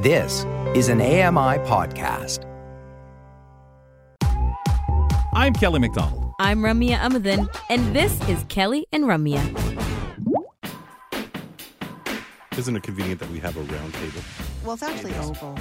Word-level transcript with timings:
This 0.00 0.46
is 0.74 0.88
an 0.88 1.02
AMI 1.02 1.58
podcast. 1.68 2.46
I'm 5.34 5.52
Kelly 5.52 5.78
McDonald. 5.78 6.32
I'm 6.40 6.60
Ramya 6.60 6.96
Amuthan, 6.96 7.54
and 7.68 7.94
this 7.94 8.18
is 8.26 8.42
Kelly 8.48 8.86
and 8.92 9.04
Ramya. 9.04 9.42
Isn't 12.56 12.76
it 12.76 12.82
convenient 12.82 13.20
that 13.20 13.28
we 13.28 13.40
have 13.40 13.54
a 13.58 13.60
round 13.60 13.92
table? 13.92 14.22
Well, 14.64 14.72
it's 14.72 14.82
actually 14.82 15.14
oval. 15.16 15.58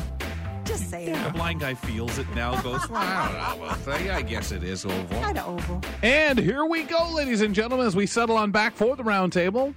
Just 0.64 0.90
saying. 0.90 1.22
The 1.22 1.32
blind 1.32 1.60
guy 1.60 1.74
feels 1.74 2.18
it 2.18 2.34
now, 2.34 2.62
goes, 2.62 2.90
well, 2.90 3.02
I 3.02 3.28
don't 3.28 3.60
know. 3.60 3.88
Well, 3.88 4.16
I 4.16 4.22
guess 4.22 4.54
it 4.54 4.64
is 4.64 4.86
oval. 4.86 5.22
Kind 5.22 5.38
of 5.38 5.48
oval. 5.50 5.82
And 6.02 6.40
here 6.40 6.64
we 6.64 6.84
go, 6.84 7.12
ladies 7.14 7.42
and 7.42 7.54
gentlemen, 7.54 7.86
as 7.86 7.94
we 7.94 8.06
settle 8.06 8.38
on 8.38 8.52
back 8.52 8.74
for 8.78 8.96
the 8.96 9.04
round 9.04 9.34
table. 9.34 9.76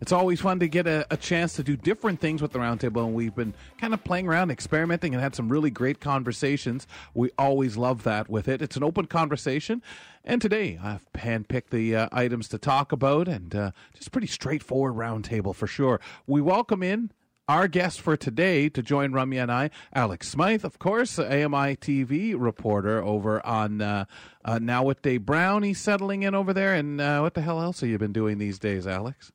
It's 0.00 0.12
always 0.12 0.40
fun 0.40 0.58
to 0.60 0.68
get 0.68 0.86
a, 0.86 1.06
a, 1.10 1.16
chance 1.16 1.54
to 1.54 1.62
do 1.62 1.76
different 1.76 2.20
things 2.20 2.42
with 2.42 2.52
the 2.52 2.58
roundtable, 2.58 3.06
and 3.06 3.14
we've 3.14 3.34
been 3.34 3.54
kind 3.78 3.94
of 3.94 4.02
playing 4.04 4.26
around, 4.26 4.50
experimenting, 4.50 5.14
and 5.14 5.22
had 5.22 5.34
some 5.34 5.48
really 5.48 5.70
great 5.70 6.00
conversations. 6.00 6.86
We 7.14 7.30
always 7.38 7.76
love 7.76 8.02
that 8.02 8.28
with 8.28 8.48
it. 8.48 8.60
It's 8.60 8.76
an 8.76 8.82
open 8.82 9.06
conversation, 9.06 9.82
and 10.24 10.42
today 10.42 10.78
I've 10.82 11.06
handpicked 11.14 11.70
the 11.70 11.96
uh, 11.96 12.08
items 12.12 12.48
to 12.48 12.58
talk 12.58 12.92
about, 12.92 13.28
and 13.28 13.54
uh, 13.54 13.70
just 13.94 14.12
pretty 14.12 14.26
straightforward 14.26 14.94
roundtable 14.94 15.54
for 15.54 15.66
sure. 15.66 16.00
We 16.26 16.40
welcome 16.40 16.82
in 16.82 17.12
our 17.48 17.68
guest 17.68 18.00
for 18.00 18.16
today 18.16 18.68
to 18.70 18.82
join 18.82 19.12
Ramya 19.12 19.42
and 19.42 19.52
I, 19.52 19.70
Alex 19.94 20.28
Smythe, 20.28 20.64
of 20.64 20.78
course, 20.78 21.18
AMI 21.18 21.76
TV 21.76 22.34
reporter 22.36 23.02
over 23.02 23.44
on 23.46 23.80
uh, 23.80 24.04
uh, 24.44 24.58
Now 24.58 24.82
with 24.82 25.02
Dave 25.02 25.24
Brown. 25.24 25.62
He's 25.62 25.80
settling 25.80 26.24
in 26.24 26.34
over 26.34 26.52
there, 26.52 26.74
and 26.74 27.00
uh, 27.00 27.20
what 27.20 27.34
the 27.34 27.42
hell 27.42 27.62
else 27.62 27.80
have 27.80 27.88
you 27.88 27.98
been 27.98 28.12
doing 28.12 28.38
these 28.38 28.58
days, 28.58 28.86
Alex? 28.86 29.30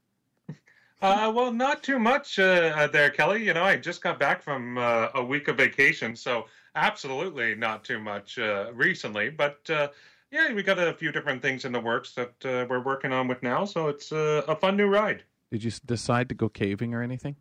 Uh, 1.02 1.32
well, 1.34 1.52
not 1.52 1.82
too 1.82 1.98
much 1.98 2.40
uh, 2.40 2.74
uh, 2.76 2.88
there, 2.88 3.10
Kelly. 3.10 3.46
You 3.46 3.54
know, 3.54 3.64
I 3.64 3.78
just 3.78 4.02
got 4.02 4.20
back 4.20 4.42
from 4.42 4.78
uh, 4.78 5.08
a 5.16 5.24
week 5.24 5.48
of 5.48 5.56
vacation, 5.56 6.16
so 6.16 6.46
absolutely 6.76 7.56
not 7.56 7.86
too 7.86 8.00
much 8.00 8.38
uh, 8.38 8.72
recently. 8.74 9.30
But 9.30 9.70
uh, 9.70 9.90
yeah, 10.30 10.52
we 10.54 10.62
got 10.62 10.78
a 10.78 10.94
few 10.94 11.14
different 11.14 11.42
things 11.42 11.64
in 11.64 11.72
the 11.72 11.80
works 11.80 12.14
that 12.16 12.34
we're 12.44 12.82
working 12.82 13.14
on 13.14 13.30
with 13.30 13.42
now, 13.42 13.64
so 13.64 13.88
it's 13.88 14.12
a 14.12 14.58
fun 14.60 14.76
new 14.76 14.88
ride. 14.88 15.24
Did 15.52 15.64
you 15.64 15.72
decide 15.86 16.30
to 16.30 16.36
go 16.36 16.50
caving 16.50 16.94
or 16.94 17.02
anything? 17.02 17.36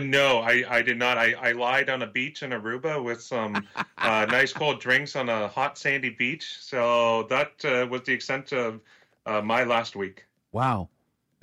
no, 0.00 0.38
I, 0.38 0.64
I 0.68 0.82
did 0.82 0.98
not. 0.98 1.18
I, 1.18 1.34
I 1.34 1.52
lied 1.52 1.88
on 1.88 2.02
a 2.02 2.06
beach 2.06 2.42
in 2.42 2.50
Aruba 2.50 3.02
with 3.02 3.22
some 3.22 3.66
nice 3.98 4.52
cold 4.52 4.80
drinks 4.80 5.14
on 5.14 5.28
a 5.28 5.46
hot 5.48 5.76
sandy 5.76 6.10
beach. 6.10 6.56
So 6.60 7.24
that 7.30 7.88
was 7.90 8.02
the 8.02 8.12
extent 8.12 8.52
of 8.52 8.80
my 9.26 9.64
last 9.64 9.96
week. 9.96 10.24
Wow 10.52 10.88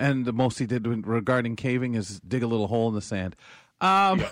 and 0.02 0.26
the 0.26 0.34
most 0.34 0.60
he 0.60 0.66
did 0.66 1.06
regarding 1.06 1.56
caving 1.56 1.94
is 1.94 2.20
dig 2.22 2.44
a 2.44 2.48
little 2.48 2.68
hole 2.68 2.90
in 2.90 2.96
the 2.96 3.02
sand. 3.02 3.36
Um, 3.80 4.24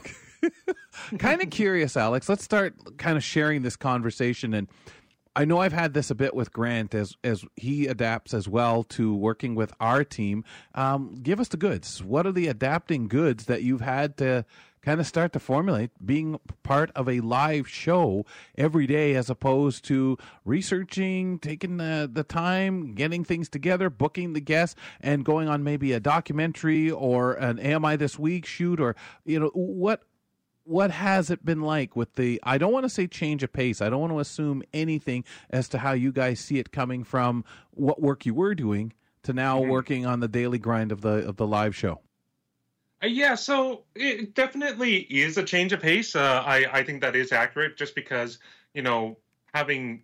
kind 1.20 1.42
of 1.42 1.50
curious, 1.50 1.96
Alex. 1.96 2.28
Let's 2.28 2.44
start 2.44 2.98
kind 2.98 3.18
of 3.18 3.24
sharing 3.24 3.62
this 3.62 3.76
conversation. 3.76 4.54
And 4.54 4.68
I 5.36 5.46
know 5.46 5.60
I've 5.60 5.74
had 5.74 5.94
this 5.94 6.10
a 6.10 6.16
bit 6.16 6.34
with 6.34 6.52
Grant 6.52 6.94
as 6.96 7.16
as 7.24 7.46
he 7.56 7.88
adapts 7.88 8.34
as 8.34 8.50
well 8.50 8.84
to 8.86 9.16
working 9.16 9.56
with 9.56 9.72
our 9.80 10.04
team. 10.04 10.44
Um, 10.74 11.16
give 11.22 11.40
us 11.40 11.50
the 11.50 11.58
goods. 11.58 12.04
What 12.04 12.26
are 12.26 12.32
the 12.32 12.48
adapting 12.48 13.08
goods 13.08 13.46
that 13.46 13.62
you've 13.62 13.82
had 13.82 14.18
to 14.18 14.46
kind 14.82 15.00
of 15.00 15.08
start 15.08 15.34
to 15.34 15.40
formulate 15.40 15.92
being 16.06 16.40
part 16.64 16.92
of 16.96 17.10
a 17.10 17.20
live 17.20 17.68
show 17.68 18.26
every 18.58 18.88
day 18.88 19.16
as 19.16 19.30
opposed 19.30 19.84
to 19.86 20.18
researching, 20.46 21.40
taking 21.40 21.78
the, 21.78 22.10
the 22.12 22.24
time, 22.24 22.94
getting 22.94 23.24
things 23.24 23.50
together, 23.50 23.90
booking 23.90 24.34
the 24.34 24.42
guests, 24.42 24.76
and 25.02 25.26
going 25.26 25.48
on 25.48 25.64
maybe 25.64 25.94
a 25.94 26.00
documentary 26.00 26.90
or 26.90 27.34
an 27.34 27.60
AMI 27.60 27.96
This 27.98 28.18
Week 28.18 28.46
shoot 28.46 28.80
or, 28.80 28.96
you 29.26 29.40
know, 29.40 29.52
what 29.54 30.04
what 30.66 30.92
has 30.92 31.32
it 31.32 31.44
been 31.44 31.62
like 31.62 31.96
with 31.96 32.14
the 32.14 32.40
i 32.44 32.56
don't 32.56 32.72
want 32.72 32.84
to 32.84 32.90
say 32.90 33.08
change 33.08 33.42
of 33.42 33.52
pace 33.52 33.82
i 33.82 33.90
don't 33.90 34.02
want 34.02 34.14
to 34.14 34.20
assume 34.20 34.62
anything 34.72 35.24
as 35.50 35.68
to 35.68 35.80
how 35.80 35.94
you 35.94 36.12
guys 36.12 36.40
see 36.40 36.60
it 36.60 36.72
coming 36.72 37.04
from 37.04 37.44
what 37.72 38.00
work 38.00 38.24
you 38.24 38.36
were 38.36 38.54
doing 38.54 38.94
to 39.24 39.34
now 39.34 39.60
mm-hmm. 39.60 39.72
working 39.72 40.06
on 40.06 40.20
the 40.20 40.28
daily 40.28 40.60
grind 40.60 40.92
of 40.92 41.02
the 41.02 41.28
of 41.28 41.38
the 41.38 41.48
live 41.48 41.76
show 41.76 42.00
yeah, 43.04 43.36
so 43.36 43.84
it 43.96 44.36
definitely 44.36 44.98
is 44.98 45.38
a 45.38 45.44
change 45.44 45.72
of 45.74 45.82
pace. 45.82 46.16
Uh, 46.16 46.44
I 46.46 46.80
I 46.80 46.84
think 46.84 47.02
that 47.02 47.16
is 47.16 47.32
accurate, 47.32 47.78
just 47.78 47.96
because 47.96 48.40
you 48.74 48.82
know 48.82 49.18
having 49.54 50.04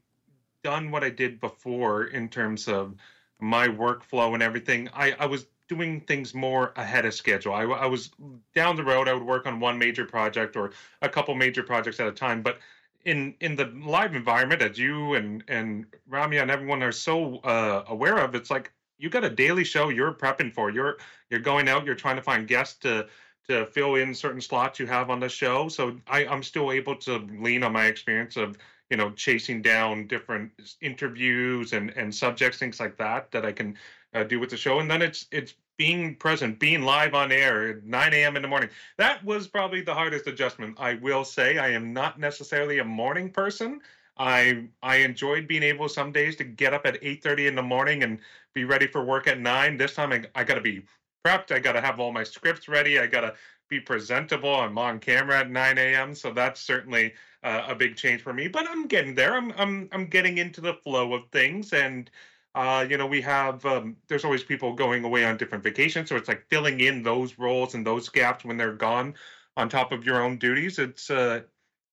done 0.64 0.92
what 0.92 1.04
I 1.04 1.10
did 1.10 1.40
before 1.40 2.06
in 2.06 2.30
terms 2.30 2.68
of 2.68 2.96
my 3.40 3.68
workflow 3.68 4.34
and 4.34 4.42
everything, 4.42 4.90
I 4.94 5.12
I 5.20 5.26
was 5.26 5.46
doing 5.68 6.02
things 6.02 6.34
more 6.34 6.74
ahead 6.76 7.06
of 7.06 7.14
schedule. 7.14 7.54
I, 7.54 7.64
I 7.64 7.86
was 7.88 8.12
down 8.54 8.76
the 8.76 8.84
road. 8.84 9.08
I 9.08 9.14
would 9.14 9.24
work 9.24 9.48
on 9.48 9.60
one 9.60 9.78
major 9.78 10.06
project 10.06 10.56
or 10.56 10.72
a 11.02 11.10
couple 11.10 11.34
major 11.36 11.64
projects 11.64 12.00
at 12.00 12.08
a 12.08 12.12
time, 12.12 12.42
but 12.42 12.60
in 13.04 13.36
in 13.40 13.56
the 13.56 13.66
live 13.66 14.16
environment, 14.16 14.62
as 14.62 14.78
you 14.78 15.14
and 15.16 15.44
and 15.48 15.86
Ramya 16.10 16.42
and 16.42 16.52
everyone 16.52 16.82
are 16.84 16.92
so 16.92 17.38
uh, 17.38 17.84
aware 17.88 18.18
of, 18.18 18.36
it's 18.36 18.50
like 18.50 18.72
you 18.98 19.10
got 19.10 19.24
a 19.24 19.30
daily 19.30 19.64
show 19.64 19.90
you're 19.90 20.14
prepping 20.14 20.54
for. 20.54 20.70
You're 20.70 20.98
you're 21.30 21.40
going 21.40 21.70
out. 21.70 21.86
You're 21.86 21.96
trying 21.96 22.16
to 22.16 22.22
find 22.22 22.48
guests 22.48 22.78
to 22.80 23.08
to 23.48 23.66
fill 23.68 23.96
in 23.96 24.14
certain 24.14 24.42
slots 24.42 24.80
you 24.80 24.88
have 24.88 25.10
on 25.10 25.20
the 25.20 25.30
show. 25.30 25.68
So 25.70 25.98
I, 26.08 26.26
I'm 26.26 26.42
still 26.42 26.72
able 26.72 26.96
to 26.98 27.18
lean 27.40 27.64
on 27.64 27.74
my 27.74 27.86
experience 27.86 28.38
of 28.38 28.58
you 28.90 28.98
know 28.98 29.12
chasing 29.12 29.62
down 29.62 30.08
different 30.08 30.52
interviews 30.82 31.74
and 31.74 31.92
and 31.92 32.14
subjects, 32.14 32.58
things 32.58 32.80
like 32.80 32.98
that 32.98 33.32
that 33.32 33.46
I 33.46 33.52
can 33.52 33.78
uh, 34.14 34.24
do 34.24 34.40
with 34.40 34.50
the 34.50 34.58
show. 34.58 34.80
And 34.80 34.90
then 34.90 35.02
it's 35.02 35.28
it's 35.32 35.54
being 35.78 36.16
present, 36.16 36.60
being 36.60 36.84
live 36.84 37.14
on 37.14 37.32
air 37.32 37.70
at 37.70 37.84
9 37.84 38.14
a.m. 38.14 38.36
in 38.38 38.42
the 38.42 38.48
morning. 38.48 38.70
That 38.98 39.24
was 39.26 39.48
probably 39.48 39.82
the 39.82 39.94
hardest 39.94 40.26
adjustment. 40.26 40.78
I 40.80 40.94
will 40.96 41.26
say 41.26 41.58
I 41.58 41.70
am 41.70 41.92
not 41.94 42.18
necessarily 42.18 42.80
a 42.80 42.86
morning 42.86 43.30
person. 43.30 43.82
I 44.18 44.68
I 44.82 44.98
enjoyed 44.98 45.48
being 45.48 45.64
able 45.64 45.90
some 45.90 46.12
days 46.12 46.36
to 46.38 46.44
get 46.44 46.74
up 46.74 46.86
at 46.86 47.02
8:30 47.04 47.48
in 47.48 47.56
the 47.56 47.62
morning 47.64 48.04
and 48.04 48.20
be 48.54 48.64
ready 48.64 48.88
for 48.88 49.04
work 49.04 49.28
at 49.28 49.40
nine. 49.40 49.78
This 49.78 49.94
time 49.96 50.14
I, 50.14 50.26
I 50.36 50.44
got 50.44 50.56
to 50.56 50.62
be 50.62 50.86
prepped. 51.26 51.52
I 51.52 51.60
got 51.60 51.74
to 51.74 51.82
have 51.82 52.00
all 52.00 52.12
my 52.12 52.24
scripts 52.24 52.68
ready. 52.68 53.00
I 53.00 53.08
got 53.08 53.22
to 53.22 53.36
be 53.70 53.80
presentable. 53.80 54.56
I'm 54.56 54.78
on 54.78 55.00
camera 55.00 55.40
at 55.40 55.50
9 55.50 55.78
a.m. 55.78 56.16
So 56.16 56.32
that's 56.32 56.62
certainly 56.62 57.14
uh, 57.44 57.66
a 57.68 57.76
big 57.76 57.96
change 57.96 58.22
for 58.22 58.34
me. 58.34 58.48
But 58.48 58.68
I'm 58.70 58.88
getting 58.88 59.16
there. 59.16 59.36
I'm 59.36 59.52
I'm 59.54 59.90
I'm 59.92 60.06
getting 60.08 60.38
into 60.38 60.62
the 60.62 60.74
flow 60.76 61.14
of 61.14 61.30
things 61.32 61.74
and. 61.74 62.10
Uh, 62.56 62.88
you 62.90 62.98
know, 62.98 63.06
we 63.06 63.20
have 63.20 63.66
um, 63.66 63.98
there's 64.08 64.24
always 64.24 64.42
people 64.42 64.72
going 64.72 65.04
away 65.04 65.26
on 65.26 65.36
different 65.36 65.62
vacations, 65.62 66.08
so 66.08 66.16
it's 66.16 66.30
like 66.30 66.48
filling 66.50 66.80
in 66.80 67.04
those 67.04 67.38
roles 67.38 67.74
and 67.74 67.86
those 67.86 68.08
gaps 68.08 68.46
when 68.46 68.56
they're 68.56 68.72
gone, 68.72 69.14
on 69.58 69.68
top 69.68 69.92
of 69.92 70.06
your 70.06 70.22
own 70.22 70.38
duties. 70.38 70.80
It's 70.80 71.10
uh, 71.10 71.42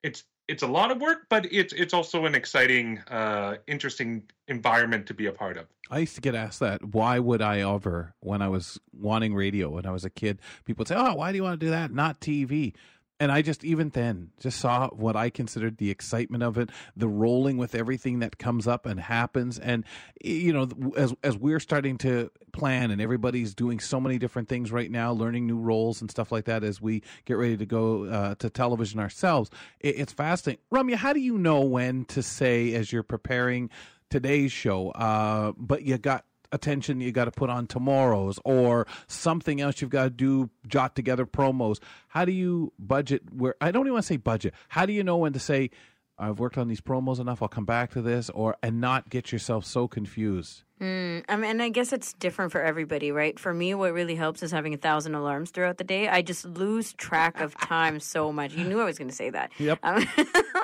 it's 0.05 0.23
it's 0.49 0.63
a 0.63 0.67
lot 0.67 0.91
of 0.91 1.01
work, 1.01 1.27
but 1.29 1.51
it's 1.53 1.73
it's 1.73 1.95
also 1.95 2.27
an 2.27 2.35
exciting, 2.35 2.99
uh, 3.11 3.57
interesting 3.67 4.25
environment 4.49 5.07
to 5.07 5.15
be 5.15 5.27
a 5.27 5.33
part 5.33 5.57
of. 5.57 5.67
I 5.91 5.99
used 5.99 6.15
to 6.17 6.21
get 6.21 6.35
asked 6.35 6.61
that. 6.61 6.85
Why 6.85 7.19
would 7.19 7.43
I 7.43 7.61
ever, 7.61 8.15
when 8.21 8.43
I 8.43 8.49
was 8.49 8.81
wanting 8.93 9.35
radio 9.35 9.71
when 9.71 9.87
I 9.87 9.91
was 9.91 10.05
a 10.05 10.11
kid, 10.11 10.41
people 10.65 10.85
say, 10.85 10.95
"Oh, 10.97 11.15
why 11.15 11.33
do 11.33 11.37
you 11.37 11.43
want 11.43 11.59
to 11.61 11.67
do 11.67 11.71
that? 11.71 11.93
Not 11.93 12.21
TV." 12.21 12.75
And 13.23 13.31
I 13.31 13.41
just 13.41 13.63
even 13.63 13.91
then 13.91 14.33
just 14.41 14.59
saw 14.59 14.89
what 14.89 15.15
I 15.15 15.31
considered 15.31 15.79
the 15.79 15.91
excitement 15.93 16.43
of 16.43 16.59
it, 16.59 16.71
the 16.97 17.07
rolling 17.07 17.57
with 17.57 17.77
everything 17.77 18.19
that 18.19 18.37
comes 18.37 18.67
up 18.67 18.85
and 18.85 18.99
happens, 18.99 19.61
and 19.61 19.85
you 20.25 20.53
know, 20.53 20.69
as 20.97 21.15
as 21.23 21.37
we're 21.37 21.61
starting 21.61 21.99
to 21.99 22.33
plan 22.53 22.91
and 22.91 23.01
everybody's 23.01 23.55
doing 23.55 23.79
so 23.79 24.01
many 24.01 24.19
different 24.19 24.49
things 24.49 24.73
right 24.73 24.91
now, 24.91 25.13
learning 25.13 25.47
new 25.47 25.57
roles 25.57 26.01
and 26.01 26.11
stuff 26.11 26.33
like 26.33 26.47
that 26.47 26.65
as 26.65 26.83
we 26.83 27.01
get 27.25 27.35
ready 27.35 27.57
to 27.57 27.65
go 27.65 28.07
uh, 28.07 28.35
to 28.35 28.51
television 28.51 28.99
ourselves, 28.99 29.51
it, 29.79 30.01
it's 30.01 30.13
fascinating. 30.13 30.61
Ramya, 30.73 30.97
how 30.97 31.13
do 31.13 31.21
you 31.21 31.39
know 31.39 31.61
when 31.61 32.05
to 32.07 32.25
say 32.25 32.75
as 32.75 32.93
you're 32.93 33.05
preparing 33.05 33.71
today's 34.11 34.51
show, 34.51 34.91
uh, 34.91 35.53
but 35.57 35.83
you 35.83 35.97
got 35.97 36.25
attention 36.53 37.01
you 37.01 37.13
got 37.13 37.25
to 37.25 37.31
put 37.31 37.51
on 37.51 37.67
tomorrow's 37.67 38.39
or 38.45 38.87
something 39.07 39.61
else 39.61 39.81
you've 39.81 39.91
got 39.91 40.05
to 40.05 40.11
do 40.11 40.51
jot 40.67 40.95
together 40.95 41.27
promos. 41.27 41.79
How 42.09 42.25
do 42.25 42.33
you 42.33 42.73
budget 42.79 43.23
where 43.33 43.55
i 43.61 43.71
don't 43.71 43.83
even 43.83 43.95
want 43.95 44.05
to 44.05 44.09
say 44.09 44.17
budget. 44.17 44.55
How 44.69 44.87
do 44.87 44.93
you 44.93 45.03
know 45.03 45.17
when 45.17 45.33
to 45.33 45.41
say 45.41 45.71
i've 46.19 46.39
worked 46.39 46.59
on 46.59 46.69
these 46.69 46.81
promos 46.81 47.19
enough 47.19 47.43
i'll 47.43 47.49
come 47.49 47.65
back 47.65 47.91
to 47.91 48.03
this 48.03 48.31
or 48.31 48.57
and 48.63 48.81
not 48.81 49.09
get 49.09 49.33
yourself 49.33 49.65
so 49.65 49.89
confused 49.89 50.63
Mm, 50.83 51.23
I 51.29 51.37
mean, 51.37 51.61
I 51.61 51.69
guess 51.69 51.93
it's 51.93 52.13
different 52.15 52.51
for 52.51 52.61
everybody, 52.61 53.13
right? 53.13 53.39
For 53.39 53.55
me, 53.55 53.73
what 53.73 53.93
really 53.93 54.17
helps 54.17 54.43
is 54.43 54.51
having 54.51 54.75
a 54.75 54.77
thousand 54.77 55.15
alarms 55.15 55.53
throughout 55.53 55.79
the 55.79 55.85
day. 55.85 56.09
I 56.09 56.23
just 56.23 56.45
lose 56.45 56.93
track 56.95 57.41
of 57.41 57.57
time 57.57 58.01
so 58.01 58.33
much. 58.33 58.53
You 58.55 58.65
knew 58.65 58.81
I 58.81 58.85
was 58.85 58.99
going 58.99 59.09
to 59.09 59.15
say 59.15 59.31
that. 59.31 59.53
Yep. 59.59 59.79
Um, 59.85 60.05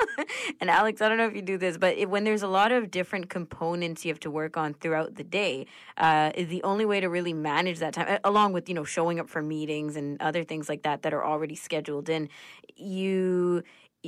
and 0.61 0.71
Alex, 0.71 1.00
I 1.00 1.09
don't 1.09 1.19
know 1.19 1.29
if 1.29 1.37
you 1.37 1.43
do 1.43 1.56
this, 1.56 1.79
but 1.79 1.97
it, 1.97 2.11
when 2.11 2.25
there's 2.25 2.43
a 2.43 2.49
lot 2.49 2.73
of 2.73 2.91
different 2.91 3.31
components 3.31 4.05
you 4.05 4.11
have 4.11 4.19
to 4.21 4.31
work 4.31 4.56
on 4.56 4.75
throughout 4.75 5.15
the 5.15 5.23
day, 5.23 5.67
uh, 5.99 6.33
the 6.37 6.65
only 6.65 6.85
way 6.85 6.99
to 6.99 7.09
really 7.09 7.33
manage 7.33 7.79
that 7.79 7.95
time, 7.95 8.19
along 8.25 8.55
with 8.55 8.69
you 8.69 8.75
know 8.75 8.85
showing 8.85 9.21
up 9.21 9.29
for 9.29 9.41
meetings 9.41 9.95
and 9.95 10.21
other 10.21 10.43
things 10.43 10.69
like 10.69 10.83
that 10.83 11.03
that 11.03 11.15
are 11.15 11.25
already 11.25 11.55
scheduled 11.55 12.09
in. 12.09 12.29
You 12.75 13.62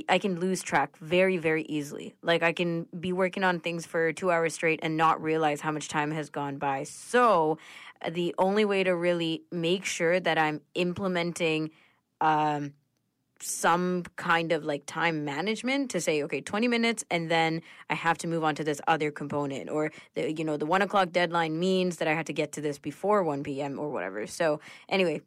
I 0.07 0.19
can 0.19 0.39
lose 0.39 0.61
track 0.61 0.97
very, 0.97 1.37
very 1.37 1.63
easily. 1.63 2.15
Like 2.21 2.43
I 2.43 2.53
can 2.53 2.87
be 2.97 3.11
working 3.11 3.43
on 3.43 3.59
things 3.59 3.85
for 3.85 4.13
two 4.13 4.31
hours 4.31 4.53
straight 4.53 4.79
and 4.83 4.95
not 4.95 5.21
realize 5.21 5.61
how 5.61 5.71
much 5.71 5.89
time 5.89 6.11
has 6.11 6.29
gone 6.29 6.57
by. 6.57 6.83
So, 6.83 7.57
the 8.09 8.33
only 8.37 8.65
way 8.65 8.83
to 8.83 8.95
really 8.95 9.43
make 9.51 9.85
sure 9.85 10.19
that 10.19 10.37
I'm 10.37 10.61
implementing 10.73 11.69
um, 12.19 12.73
some 13.43 14.03
kind 14.15 14.51
of 14.51 14.63
like 14.63 14.85
time 14.85 15.25
management 15.25 15.89
to 15.91 15.99
say 15.99 16.23
okay 16.23 16.41
20 16.41 16.67
minutes 16.67 17.03
and 17.09 17.29
then 17.29 17.61
i 17.89 17.95
have 17.95 18.17
to 18.17 18.27
move 18.27 18.43
on 18.43 18.53
to 18.53 18.63
this 18.63 18.79
other 18.87 19.09
component 19.09 19.69
or 19.69 19.91
the 20.13 20.31
you 20.31 20.43
know 20.43 20.57
the 20.57 20.65
one 20.65 20.81
o'clock 20.83 21.11
deadline 21.11 21.59
means 21.59 21.97
that 21.97 22.07
i 22.07 22.13
have 22.13 22.25
to 22.25 22.33
get 22.33 22.51
to 22.51 22.61
this 22.61 22.77
before 22.77 23.23
1 23.23 23.41
p.m 23.41 23.79
or 23.79 23.89
whatever 23.89 24.27
so 24.27 24.59
anyway 24.89 25.19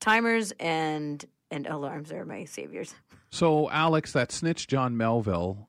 timers 0.00 0.52
and 0.60 1.24
and 1.50 1.66
alarms 1.66 2.12
are 2.12 2.24
my 2.24 2.44
saviors 2.44 2.94
So, 3.30 3.70
Alex, 3.70 4.12
that 4.12 4.32
snitch 4.32 4.66
John 4.66 4.96
Melville 4.96 5.68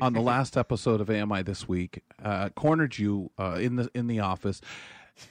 on 0.00 0.12
the 0.12 0.20
last 0.32 0.56
episode 0.56 1.00
of 1.00 1.10
AMI 1.10 1.42
this 1.42 1.68
week 1.68 2.02
uh, 2.22 2.48
cornered 2.50 2.98
you 2.98 3.30
uh, 3.38 3.58
in 3.60 3.76
the 3.76 3.90
in 3.94 4.06
the 4.06 4.20
office, 4.20 4.60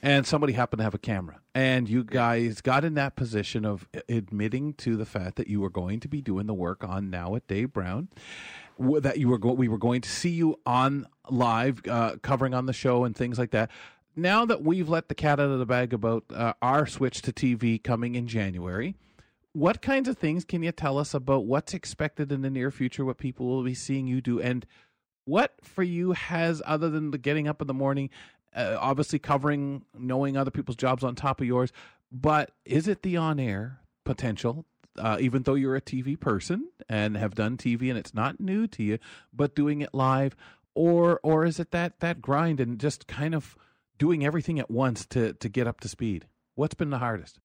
and 0.02 0.26
somebody 0.26 0.52
happened 0.52 0.78
to 0.78 0.84
have 0.84 0.94
a 0.94 0.98
camera, 0.98 1.40
and 1.54 1.88
you 1.88 2.04
guys 2.04 2.60
got 2.60 2.84
in 2.84 2.94
that 2.94 3.16
position 3.16 3.64
of 3.64 3.88
admitting 4.08 4.74
to 4.74 4.96
the 4.96 5.06
fact 5.06 5.36
that 5.36 5.48
you 5.48 5.60
were 5.60 5.70
going 5.70 6.00
to 6.00 6.08
be 6.08 6.20
doing 6.20 6.46
the 6.46 6.54
work 6.54 6.84
on 6.84 7.10
now 7.10 7.34
at 7.34 7.46
Dave 7.46 7.72
Brown. 7.72 8.08
That 8.78 9.18
you 9.18 9.28
were 9.28 9.38
go- 9.38 9.54
we 9.54 9.66
were 9.66 9.78
going 9.78 10.02
to 10.02 10.08
see 10.08 10.30
you 10.30 10.60
on 10.64 11.06
live 11.28 11.82
uh, 11.88 12.16
covering 12.22 12.54
on 12.54 12.66
the 12.66 12.72
show 12.72 13.02
and 13.04 13.16
things 13.16 13.36
like 13.36 13.50
that. 13.50 13.70
Now 14.14 14.44
that 14.44 14.62
we've 14.62 14.88
let 14.88 15.08
the 15.08 15.16
cat 15.16 15.40
out 15.40 15.50
of 15.50 15.58
the 15.58 15.66
bag 15.66 15.92
about 15.92 16.24
uh, 16.32 16.52
our 16.62 16.86
switch 16.86 17.22
to 17.22 17.32
TV 17.32 17.82
coming 17.82 18.14
in 18.14 18.28
January, 18.28 18.94
what 19.52 19.82
kinds 19.82 20.08
of 20.08 20.18
things 20.18 20.44
can 20.44 20.62
you 20.62 20.72
tell 20.72 20.98
us 20.98 21.14
about 21.14 21.46
what's 21.46 21.74
expected 21.74 22.30
in 22.30 22.42
the 22.42 22.50
near 22.50 22.70
future 22.70 23.04
what 23.04 23.18
people 23.18 23.46
will 23.46 23.64
be 23.64 23.74
seeing 23.74 24.06
you 24.06 24.20
do 24.20 24.40
and 24.40 24.66
what 25.24 25.54
for 25.62 25.82
you 25.82 26.12
has 26.12 26.62
other 26.64 26.88
than 26.88 27.10
the 27.10 27.18
getting 27.18 27.48
up 27.48 27.60
in 27.60 27.66
the 27.66 27.74
morning 27.74 28.10
uh, 28.54 28.76
obviously 28.80 29.18
covering 29.18 29.84
knowing 29.96 30.36
other 30.36 30.50
people's 30.50 30.76
jobs 30.76 31.04
on 31.04 31.14
top 31.14 31.40
of 31.40 31.46
yours 31.46 31.72
but 32.10 32.52
is 32.64 32.88
it 32.88 33.02
the 33.02 33.16
on 33.16 33.38
air 33.38 33.80
potential 34.04 34.64
uh, 34.98 35.16
even 35.20 35.42
though 35.42 35.54
you're 35.54 35.76
a 35.76 35.80
tv 35.80 36.18
person 36.18 36.68
and 36.88 37.16
have 37.16 37.34
done 37.34 37.56
tv 37.56 37.88
and 37.88 37.98
it's 37.98 38.14
not 38.14 38.40
new 38.40 38.66
to 38.66 38.82
you 38.82 38.98
but 39.32 39.54
doing 39.54 39.80
it 39.80 39.94
live? 39.94 40.34
Or 40.74 41.18
or 41.22 41.44
is 41.44 41.58
it 41.58 41.72
that 41.72 42.00
that 42.00 42.22
grind 42.22 42.60
and 42.60 42.78
just 42.78 43.08
kind 43.08 43.34
of 43.34 43.56
doing 43.98 44.24
everything 44.24 44.60
at 44.60 44.70
once 44.70 45.04
to 45.06 45.32
to 45.34 45.48
get 45.48 45.66
up 45.66 45.80
to 45.80 45.88
speed? 45.88 46.28
What's 46.54 46.74
been 46.74 46.90
the 46.90 46.98
hardest 46.98 47.40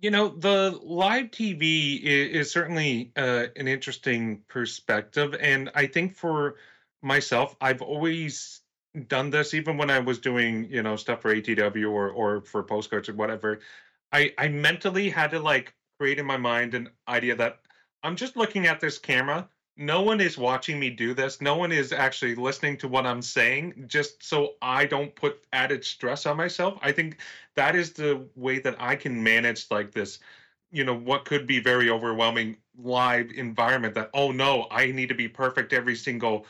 You 0.00 0.10
know, 0.10 0.28
the 0.28 0.78
live 0.82 1.26
TV 1.26 2.02
is, 2.02 2.46
is 2.46 2.50
certainly 2.50 3.12
uh, 3.16 3.46
an 3.56 3.68
interesting 3.68 4.42
perspective. 4.48 5.36
And 5.38 5.70
I 5.74 5.86
think 5.86 6.16
for 6.16 6.56
myself, 7.02 7.54
I've 7.60 7.82
always 7.82 8.60
done 9.08 9.30
this, 9.30 9.54
even 9.54 9.76
when 9.76 9.90
I 9.90 9.98
was 10.00 10.18
doing, 10.18 10.70
you 10.70 10.82
know, 10.82 10.96
stuff 10.96 11.22
for 11.22 11.34
ATW 11.34 11.90
or, 11.90 12.10
or 12.10 12.40
for 12.42 12.62
postcards 12.62 13.08
or 13.08 13.14
whatever. 13.14 13.60
I, 14.12 14.32
I 14.38 14.48
mentally 14.48 15.10
had 15.10 15.30
to 15.32 15.38
like 15.38 15.74
create 15.98 16.18
in 16.18 16.26
my 16.26 16.38
mind 16.38 16.74
an 16.74 16.88
idea 17.06 17.36
that 17.36 17.60
I'm 18.02 18.16
just 18.16 18.36
looking 18.36 18.66
at 18.66 18.80
this 18.80 18.98
camera. 18.98 19.48
No 19.76 20.02
one 20.02 20.20
is 20.20 20.36
watching 20.36 20.78
me 20.78 20.90
do 20.90 21.14
this. 21.14 21.40
No 21.40 21.56
one 21.56 21.72
is 21.72 21.92
actually 21.92 22.34
listening 22.34 22.76
to 22.78 22.88
what 22.88 23.06
I'm 23.06 23.22
saying, 23.22 23.84
just 23.86 24.22
so 24.22 24.54
I 24.60 24.84
don't 24.84 25.14
put 25.14 25.42
added 25.52 25.84
stress 25.84 26.26
on 26.26 26.36
myself. 26.36 26.78
I 26.82 26.92
think 26.92 27.18
that 27.54 27.74
is 27.74 27.92
the 27.92 28.26
way 28.36 28.58
that 28.58 28.76
I 28.78 28.94
can 28.96 29.22
manage 29.22 29.70
like 29.70 29.92
this, 29.92 30.18
you 30.70 30.84
know, 30.84 30.94
what 30.94 31.24
could 31.24 31.46
be 31.46 31.60
very 31.60 31.88
overwhelming 31.88 32.58
live 32.78 33.30
environment 33.30 33.94
that, 33.94 34.10
oh 34.12 34.32
no, 34.32 34.66
I 34.70 34.90
need 34.92 35.08
to 35.08 35.14
be 35.14 35.28
perfect 35.28 35.72
every 35.72 35.96
single 35.96 36.46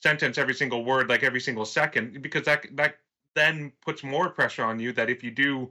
sentence, 0.00 0.38
every 0.38 0.54
single 0.54 0.84
word, 0.84 1.08
like 1.08 1.22
every 1.24 1.40
single 1.40 1.64
second, 1.64 2.22
because 2.22 2.44
that 2.44 2.64
that 2.76 2.98
then 3.34 3.72
puts 3.84 4.02
more 4.04 4.30
pressure 4.30 4.64
on 4.64 4.78
you 4.78 4.92
that 4.92 5.10
if 5.10 5.22
you 5.22 5.30
do 5.30 5.70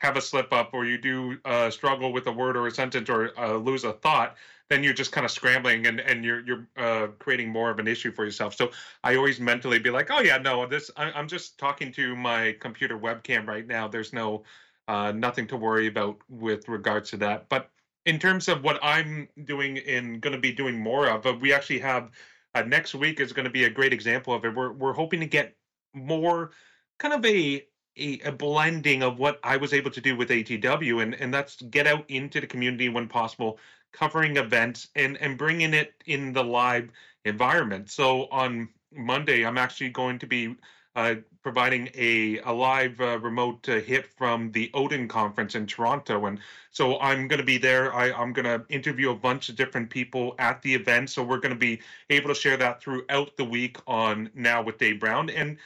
have 0.00 0.16
a 0.16 0.20
slip 0.20 0.52
up 0.52 0.70
or 0.72 0.84
you 0.84 0.98
do 0.98 1.38
uh, 1.44 1.70
struggle 1.70 2.12
with 2.12 2.26
a 2.26 2.32
word 2.32 2.56
or 2.56 2.66
a 2.66 2.70
sentence 2.70 3.08
or 3.08 3.38
uh, 3.38 3.54
lose 3.54 3.84
a 3.84 3.92
thought, 3.92 4.36
then 4.68 4.82
you're 4.82 4.94
just 4.94 5.12
kind 5.12 5.24
of 5.24 5.30
scrambling 5.30 5.86
and, 5.86 6.00
and 6.00 6.24
you're 6.24 6.40
you're 6.40 6.66
uh, 6.76 7.08
creating 7.18 7.50
more 7.50 7.70
of 7.70 7.78
an 7.78 7.86
issue 7.86 8.10
for 8.10 8.24
yourself. 8.24 8.54
So 8.54 8.70
I 9.04 9.16
always 9.16 9.40
mentally 9.40 9.78
be 9.78 9.90
like, 9.90 10.10
oh 10.10 10.20
yeah, 10.20 10.38
no, 10.38 10.66
this 10.66 10.90
I, 10.96 11.10
I'm 11.12 11.28
just 11.28 11.58
talking 11.58 11.92
to 11.92 12.16
my 12.16 12.56
computer 12.60 12.98
webcam 12.98 13.46
right 13.46 13.66
now. 13.66 13.88
There's 13.88 14.12
no 14.12 14.44
uh, 14.88 15.12
nothing 15.12 15.46
to 15.48 15.56
worry 15.56 15.86
about 15.86 16.16
with 16.28 16.68
regards 16.68 17.10
to 17.10 17.16
that. 17.18 17.48
But 17.48 17.70
in 18.06 18.18
terms 18.18 18.48
of 18.48 18.64
what 18.64 18.78
I'm 18.82 19.28
doing 19.44 19.78
and 19.78 20.20
going 20.20 20.34
to 20.34 20.40
be 20.40 20.52
doing 20.52 20.78
more 20.78 21.08
of, 21.08 21.26
uh, 21.26 21.34
we 21.38 21.52
actually 21.52 21.80
have 21.80 22.10
uh, 22.54 22.62
next 22.62 22.94
week 22.94 23.20
is 23.20 23.32
going 23.32 23.44
to 23.44 23.50
be 23.50 23.64
a 23.64 23.70
great 23.70 23.92
example 23.92 24.32
of 24.32 24.44
it. 24.44 24.54
We're 24.54 24.72
we're 24.72 24.94
hoping 24.94 25.20
to 25.20 25.26
get 25.26 25.54
more 25.94 26.52
kind 26.98 27.14
of 27.14 27.24
a 27.24 27.66
a, 28.00 28.20
a 28.24 28.32
blending 28.32 29.02
of 29.02 29.18
what 29.18 29.38
I 29.44 29.56
was 29.56 29.72
able 29.72 29.90
to 29.90 30.00
do 30.00 30.16
with 30.16 30.30
ATW, 30.30 31.02
and 31.02 31.14
and 31.14 31.32
that's 31.32 31.60
get 31.62 31.86
out 31.86 32.04
into 32.08 32.40
the 32.40 32.46
community 32.46 32.88
when 32.88 33.08
possible, 33.08 33.58
covering 33.92 34.36
events 34.36 34.88
and 34.96 35.16
and 35.18 35.38
bringing 35.38 35.74
it 35.74 35.94
in 36.06 36.32
the 36.32 36.42
live 36.42 36.90
environment. 37.24 37.90
So 37.90 38.26
on 38.30 38.68
Monday, 38.94 39.44
I'm 39.44 39.58
actually 39.58 39.90
going 39.90 40.18
to 40.18 40.26
be 40.26 40.56
uh, 40.96 41.16
providing 41.42 41.88
a 41.94 42.38
a 42.40 42.52
live 42.52 43.00
uh, 43.00 43.18
remote 43.20 43.68
uh, 43.68 43.80
hit 43.80 44.06
from 44.06 44.50
the 44.52 44.70
ODEN 44.74 45.08
conference 45.08 45.54
in 45.54 45.66
Toronto, 45.66 46.26
and 46.26 46.40
so 46.70 46.98
I'm 47.00 47.28
going 47.28 47.38
to 47.38 47.46
be 47.46 47.58
there. 47.58 47.94
I, 47.94 48.10
I'm 48.12 48.32
going 48.32 48.46
to 48.46 48.64
interview 48.68 49.10
a 49.10 49.14
bunch 49.14 49.48
of 49.48 49.56
different 49.56 49.90
people 49.90 50.34
at 50.38 50.62
the 50.62 50.74
event, 50.74 51.10
so 51.10 51.22
we're 51.22 51.38
going 51.38 51.54
to 51.54 51.58
be 51.58 51.80
able 52.08 52.28
to 52.28 52.34
share 52.34 52.56
that 52.56 52.82
throughout 52.82 53.36
the 53.36 53.44
week 53.44 53.76
on 53.86 54.30
now 54.34 54.62
with 54.62 54.78
Dave 54.78 54.98
Brown 55.00 55.30
and 55.30 55.58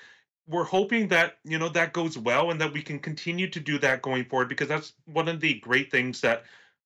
we're 0.46 0.64
hoping 0.64 1.08
that 1.08 1.38
you 1.44 1.58
know 1.58 1.68
that 1.68 1.92
goes 1.92 2.18
well 2.18 2.50
and 2.50 2.60
that 2.60 2.72
we 2.72 2.82
can 2.82 2.98
continue 2.98 3.48
to 3.48 3.60
do 3.60 3.78
that 3.78 4.02
going 4.02 4.24
forward 4.24 4.48
because 4.48 4.68
that's 4.68 4.92
one 5.06 5.28
of 5.28 5.40
the 5.40 5.54
great 5.60 5.90
things 5.90 6.20
that 6.20 6.44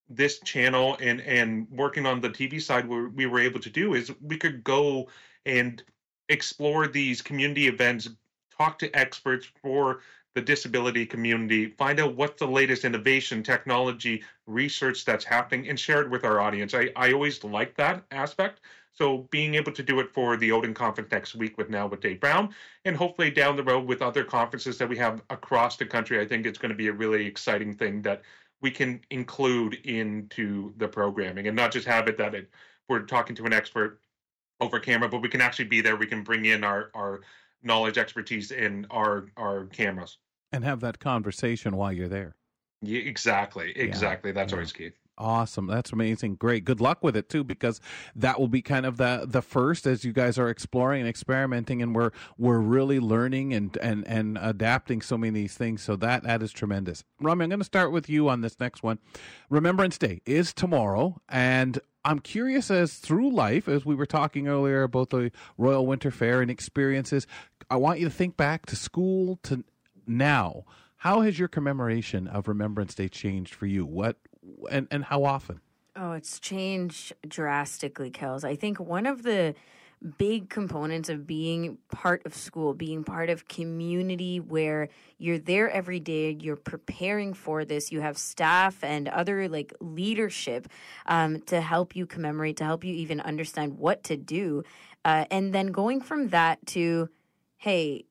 this 0.09 0.39
channel 0.41 0.97
and 1.01 1.21
and 1.23 1.67
working 1.71 2.07
on 2.07 2.21
the 2.21 2.31
TV 2.31 2.61
side 2.61 2.89
where 2.89 3.09
we 3.09 3.27
were 3.27 3.41
able 3.41 3.61
to 3.61 3.71
do 3.71 3.95
is 3.95 4.13
we 4.23 4.37
could 4.37 4.63
go 4.65 5.09
and 5.45 5.83
explore 6.29 6.87
these 6.87 7.21
community 7.21 7.69
events 7.69 8.09
talk 8.57 8.79
to 8.79 8.91
experts 8.97 9.47
for 9.63 10.01
the 10.35 10.41
disability 10.41 11.05
community 11.05 11.67
find 11.67 11.99
out 12.01 12.15
what's 12.15 12.39
the 12.39 12.47
latest 12.47 12.85
innovation 12.85 13.43
technology 13.43 14.23
research 14.47 15.05
that's 15.05 15.25
happening 15.25 15.69
and 15.69 15.79
share 15.79 16.01
it 16.01 16.11
with 16.11 16.25
our 16.25 16.41
audience. 16.41 16.75
I, 16.75 16.91
I 16.97 17.13
always 17.13 17.43
like 17.45 17.77
that 17.77 18.05
aspect 18.11 18.61
so 18.99 19.29
being 19.31 19.55
able 19.55 19.71
to 19.71 19.83
do 19.83 20.01
it 20.01 20.13
for 20.13 20.37
the 20.37 20.51
ODEN 20.51 20.75
conference 20.75 21.13
next 21.13 21.37
week 21.37 21.57
with 21.57 21.71
now 21.71 21.87
with 21.87 22.01
Dave 22.01 22.19
Brown, 22.19 22.53
and 22.85 22.97
hopefully 22.97 23.31
down 23.31 23.55
the 23.55 23.63
road 23.63 23.87
with 23.87 24.03
other 24.03 24.25
conferences 24.25 24.77
that 24.79 24.89
we 24.89 24.99
have 24.99 25.23
across 25.31 25.77
the 25.77 25.87
country, 25.87 26.21
I 26.21 26.27
think 26.27 26.45
it's 26.45 26.59
going 26.59 26.71
to 26.71 26.77
be 26.77 26.89
a 26.89 26.93
really 26.93 27.25
exciting 27.25 27.73
thing 27.75 28.03
that 28.03 28.23
we 28.61 28.73
can 28.73 29.01
include 29.11 29.75
into 29.85 30.75
the 30.79 30.89
programming 30.89 31.47
and 31.47 31.55
not 31.55 31.71
just 31.71 31.87
have 31.87 32.09
it 32.09 32.19
that 32.19 32.35
it, 32.35 32.51
we're 32.89 33.03
talking 33.03 33.37
to 33.37 33.45
an 33.45 33.53
expert 33.53 34.01
over 34.61 34.81
camera, 34.81 35.09
but 35.09 35.23
we 35.23 35.29
can 35.29 35.41
actually 35.41 35.67
be 35.67 35.81
there. 35.81 35.95
We 35.95 36.07
can 36.07 36.25
bring 36.25 36.47
in 36.47 36.65
our 36.65 36.91
our 36.95 37.21
knowledge, 37.63 37.99
expertise 37.99 38.51
in 38.51 38.85
our 38.91 39.27
our 39.37 39.67
cameras. 39.67 40.19
and 40.51 40.65
have 40.65 40.81
that 40.81 40.99
conversation 40.99 41.77
while 41.77 41.93
you're 41.93 42.09
there. 42.09 42.35
Yeah, 42.83 43.03
exactly, 43.03 43.73
exactly. 43.77 44.33
That's 44.33 44.51
yeah. 44.51 44.57
always 44.57 44.73
key. 44.73 44.91
Awesome. 45.19 45.67
That's 45.67 45.93
amazing. 45.93 46.37
Great. 46.37 46.65
Good 46.65 46.81
luck 46.81 47.03
with 47.03 47.17
it 47.17 47.29
too, 47.29 47.43
because 47.43 47.81
that 48.15 48.39
will 48.39 48.49
be 48.49 48.63
kind 48.63 48.87
of 48.87 48.97
the 48.97 49.25
the 49.27 49.43
first 49.43 49.85
as 49.87 50.05
you 50.05 50.13
guys 50.13 50.39
are 50.39 50.49
exploring 50.49 51.01
and 51.01 51.09
experimenting 51.09 51.83
and 51.83 51.95
we're 51.95 52.13
we're 52.39 52.61
really 52.61 53.01
learning 53.01 53.53
and 53.53 53.77
and 53.79 54.07
and 54.07 54.39
adapting 54.41 55.03
so 55.03 55.19
many 55.19 55.31
of 55.31 55.35
these 55.35 55.55
things. 55.57 55.83
So 55.83 55.97
that 55.97 56.23
that 56.23 56.41
is 56.43 56.53
tremendous. 56.53 57.03
Rami, 57.21 57.45
I'm 57.45 57.51
gonna 57.51 57.65
start 57.65 57.91
with 57.91 58.09
you 58.09 58.29
on 58.29 58.43
this 58.43 58.61
next 58.61 58.85
one. 58.85 59.01
Remembrance 59.51 59.99
Day 59.99 60.21
is 60.25 60.55
tomorrow 60.55 61.21
and 61.29 61.81
I'm 62.05 62.21
curious 62.21 62.71
as 62.71 62.95
through 62.95 63.33
life, 63.33 63.69
as 63.69 63.85
we 63.85 63.97
were 63.97 64.07
talking 64.07 64.47
earlier 64.47 64.85
about 64.85 65.11
the 65.11 65.33
Royal 65.59 65.85
Winter 65.85 66.13
Fair 66.13 66.41
and 66.41 66.51
experiences, 66.51 67.27
I 67.69 67.77
want 67.77 67.99
you 67.99 68.07
to 68.07 68.15
think 68.15 68.37
back 68.37 68.67
to 68.67 68.77
school 68.77 69.41
to 69.43 69.65
now. 70.07 70.65
How 71.03 71.21
has 71.21 71.39
your 71.39 71.49
commemoration 71.49 72.27
of 72.27 72.49
Remembrance 72.49 72.95
Day 72.95 73.09
changed 73.09 73.55
for 73.55 73.67
you? 73.67 73.85
What 73.85 74.17
and 74.71 74.89
and 74.91 75.05
how 75.05 75.25
often? 75.25 75.61
Oh, 75.97 76.13
it's 76.13 76.39
changed 76.39 77.13
drastically, 77.27 78.11
Kels. 78.11 78.45
I 78.45 78.55
think 78.55 78.79
one 78.79 79.07
of 79.07 79.25
the 79.25 79.55
big 80.17 80.49
components 80.49 81.09
of 81.09 81.27
being 81.27 81.79
part 81.91 82.25
of 82.25 82.35
school, 82.35 82.73
being 82.73 83.03
part 83.03 83.31
of 83.31 83.49
community 83.49 84.39
where 84.39 84.89
you're 85.19 85.39
there 85.39 85.69
every 85.71 85.99
day, 85.99 86.37
you're 86.41 86.57
preparing 86.57 87.35
for 87.35 87.65
this, 87.65 87.91
you 87.91 88.01
have 88.01 88.17
staff 88.17 88.85
and 88.85 89.09
other 89.09 89.49
like 89.49 89.75
leadership 89.81 90.69
um, 91.07 91.41
to 91.43 91.61
help 91.61 91.97
you 91.97 92.07
commemorate, 92.07 92.57
to 92.59 92.65
help 92.65 92.85
you 92.85 92.95
even 92.95 93.21
understand 93.21 93.79
what 93.79 94.05
to 94.05 94.17
do. 94.17 94.63
Uh, 95.05 95.25
and 95.31 95.53
then 95.53 95.69
going 95.69 96.01
from 96.01 96.29
that 96.29 96.65
to, 96.67 97.09
hey, 97.57 98.05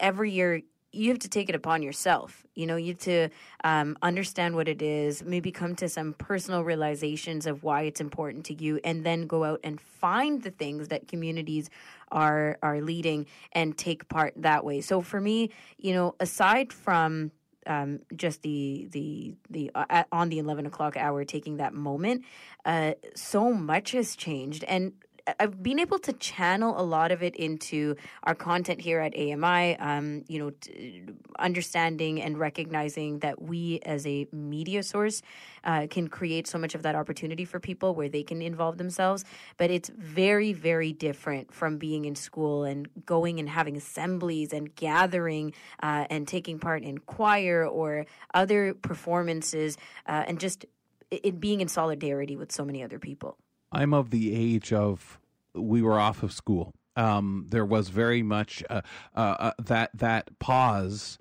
every 0.00 0.30
year 0.30 0.62
you 0.94 1.10
have 1.10 1.18
to 1.20 1.28
take 1.28 1.48
it 1.48 1.54
upon 1.54 1.82
yourself. 1.82 2.46
You 2.54 2.66
know, 2.66 2.76
you 2.76 2.92
have 2.92 2.98
to 3.00 3.28
um, 3.64 3.96
understand 4.02 4.54
what 4.54 4.68
it 4.68 4.80
is, 4.80 5.22
maybe 5.24 5.50
come 5.50 5.74
to 5.76 5.88
some 5.88 6.14
personal 6.14 6.62
realizations 6.62 7.46
of 7.46 7.62
why 7.62 7.82
it's 7.82 8.00
important 8.00 8.44
to 8.46 8.54
you, 8.54 8.80
and 8.84 9.04
then 9.04 9.26
go 9.26 9.44
out 9.44 9.60
and 9.64 9.80
find 9.80 10.42
the 10.42 10.50
things 10.50 10.88
that 10.88 11.08
communities 11.08 11.70
are 12.12 12.58
are 12.62 12.80
leading 12.80 13.26
and 13.52 13.76
take 13.76 14.08
part 14.08 14.32
that 14.36 14.64
way. 14.64 14.80
So 14.80 15.02
for 15.02 15.20
me, 15.20 15.50
you 15.78 15.92
know, 15.92 16.14
aside 16.20 16.72
from 16.72 17.32
um, 17.66 18.00
just 18.14 18.42
the 18.42 18.88
the 18.90 19.34
the 19.50 19.70
uh, 19.74 20.04
on 20.12 20.28
the 20.28 20.38
eleven 20.38 20.66
o'clock 20.66 20.96
hour, 20.96 21.24
taking 21.24 21.56
that 21.56 21.74
moment. 21.74 22.24
Uh, 22.64 22.92
so 23.14 23.52
much 23.52 23.92
has 23.92 24.16
changed, 24.16 24.64
and 24.64 24.92
I've 25.40 25.62
been 25.62 25.78
able 25.78 25.98
to 26.00 26.12
channel 26.12 26.78
a 26.78 26.82
lot 26.82 27.10
of 27.10 27.22
it 27.22 27.34
into 27.36 27.96
our 28.24 28.34
content 28.34 28.80
here 28.80 29.00
at 29.00 29.16
AMI. 29.16 29.76
Um, 29.78 30.24
you 30.28 30.38
know, 30.38 30.50
t- 30.50 31.02
understanding 31.38 32.20
and 32.20 32.38
recognizing 32.38 33.20
that 33.20 33.40
we, 33.40 33.80
as 33.86 34.06
a 34.06 34.26
media 34.32 34.82
source, 34.82 35.22
uh, 35.64 35.86
can 35.88 36.08
create 36.08 36.46
so 36.46 36.58
much 36.58 36.74
of 36.74 36.82
that 36.82 36.94
opportunity 36.94 37.46
for 37.46 37.58
people 37.58 37.94
where 37.94 38.08
they 38.08 38.22
can 38.22 38.42
involve 38.42 38.76
themselves. 38.76 39.24
But 39.56 39.70
it's 39.70 39.88
very, 39.88 40.52
very 40.52 40.92
different 40.92 41.54
from 41.54 41.78
being 41.78 42.04
in 42.04 42.16
school 42.16 42.64
and 42.64 42.88
going 43.06 43.40
and 43.40 43.48
having 43.48 43.76
assemblies 43.76 44.52
and 44.52 44.74
gathering 44.74 45.54
uh, 45.82 46.04
and 46.10 46.28
taking 46.28 46.58
part 46.58 46.82
in 46.82 46.98
choir 46.98 47.66
or 47.66 48.04
other 48.34 48.74
performances 48.74 49.78
uh, 50.06 50.24
and 50.26 50.38
just 50.38 50.66
it 51.10 51.40
being 51.40 51.60
in 51.60 51.68
solidarity 51.68 52.36
with 52.36 52.52
so 52.52 52.64
many 52.64 52.82
other 52.82 52.98
people. 52.98 53.38
I'm 53.74 53.94
of 53.94 54.10
the 54.10 54.34
age 54.34 54.72
of 54.72 55.18
we 55.54 55.82
were 55.82 55.98
off 55.98 56.22
of 56.22 56.32
school. 56.32 56.72
Um, 56.96 57.46
there 57.50 57.64
was 57.64 57.88
very 57.88 58.22
much 58.22 58.62
uh, 58.70 58.82
uh, 59.16 59.18
uh, 59.18 59.52
that 59.58 59.90
that 59.94 60.38
pause 60.38 61.18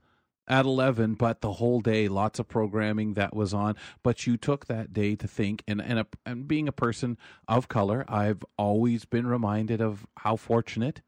at 0.48 0.65
11 0.65 1.13
but 1.13 1.39
the 1.39 1.53
whole 1.53 1.79
day 1.79 2.07
lots 2.10 2.38
of 2.38 2.48
programming 2.48 3.13
that 3.13 3.33
was 3.33 3.53
on 3.53 3.75
but 4.03 4.27
you 4.27 4.36
took 4.36 4.65
that 4.65 4.91
day 4.91 5.15
to 5.15 5.25
think 5.25 5.63
and 5.67 5.81
and, 5.81 6.00
a, 6.00 6.07
and 6.25 6.50
being 6.50 6.67
a 6.67 6.72
person 6.74 7.17
of 7.48 7.69
color 7.69 8.03
i've 8.10 8.43
always 8.57 9.05
been 9.05 9.25
reminded 9.25 9.79
of 9.79 10.05
how 10.17 10.36
fortunate 10.36 11.01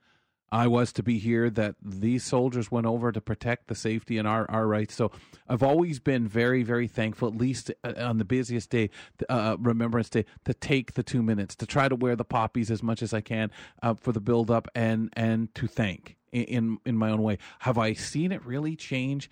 I 0.51 0.67
was 0.67 0.93
to 0.93 1.03
be 1.03 1.17
here, 1.17 1.49
that 1.49 1.75
these 1.81 2.23
soldiers 2.23 2.71
went 2.71 2.87
over 2.87 3.11
to 3.11 3.19
protect 3.19 3.67
the 3.67 3.75
safety 3.75 4.17
and 4.17 4.27
our, 4.27 4.49
our 4.49 4.67
rights. 4.67 4.95
So 4.95 5.11
I've 5.49 5.63
always 5.63 5.99
been 5.99 6.27
very, 6.27 6.63
very 6.63 6.87
thankful, 6.87 7.27
at 7.27 7.35
least 7.35 7.71
uh, 7.83 7.93
on 7.97 8.17
the 8.17 8.25
busiest 8.25 8.69
day, 8.69 8.89
uh, 9.27 9.57
Remembrance 9.59 10.09
Day, 10.09 10.25
to 10.45 10.53
take 10.53 10.93
the 10.93 11.03
two 11.03 11.23
minutes, 11.23 11.55
to 11.55 11.65
try 11.65 11.89
to 11.89 11.95
wear 11.95 12.15
the 12.15 12.23
poppies 12.23 12.71
as 12.71 12.83
much 12.83 13.01
as 13.01 13.13
I 13.13 13.21
can 13.21 13.51
uh, 13.81 13.95
for 13.95 14.11
the 14.11 14.21
build 14.21 14.51
up 14.51 14.67
and, 14.75 15.09
and 15.13 15.53
to 15.55 15.67
thank 15.67 16.15
in, 16.31 16.77
in 16.85 16.95
my 16.97 17.09
own 17.09 17.21
way. 17.21 17.37
Have 17.59 17.77
I 17.77 17.93
seen 17.93 18.31
it 18.31 18.45
really 18.45 18.75
change? 18.75 19.29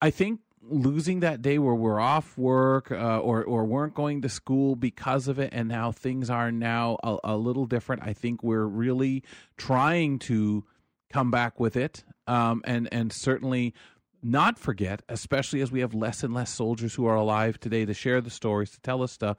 I 0.00 0.10
think 0.10 0.40
losing 0.68 1.20
that 1.20 1.42
day 1.42 1.58
where 1.58 1.74
we're 1.74 2.00
off 2.00 2.36
work 2.38 2.90
uh, 2.90 3.18
or 3.18 3.44
or 3.44 3.64
weren't 3.64 3.94
going 3.94 4.22
to 4.22 4.28
school 4.28 4.76
because 4.76 5.28
of 5.28 5.38
it 5.38 5.50
and 5.52 5.68
now 5.68 5.92
things 5.92 6.30
are 6.30 6.50
now 6.50 6.96
a, 7.02 7.16
a, 7.24 7.36
little 7.36 7.66
different 7.66 8.02
i 8.02 8.12
think 8.12 8.42
we're 8.42 8.66
really 8.66 9.22
trying 9.56 10.18
to 10.18 10.64
come 11.10 11.30
back 11.30 11.60
with 11.60 11.76
it 11.76 12.04
um, 12.26 12.62
and 12.64 12.88
and 12.92 13.12
certainly 13.12 13.74
not 14.22 14.58
forget 14.58 15.02
especially 15.08 15.60
as 15.60 15.70
we 15.70 15.80
have 15.80 15.94
less 15.94 16.22
and 16.22 16.32
less 16.32 16.50
soldiers 16.50 16.94
who 16.94 17.06
are 17.06 17.16
alive 17.16 17.60
today 17.60 17.84
to 17.84 17.92
share 17.94 18.20
the 18.20 18.30
stories 18.30 18.70
to 18.70 18.80
tell 18.80 19.02
us 19.02 19.12
stuff. 19.12 19.36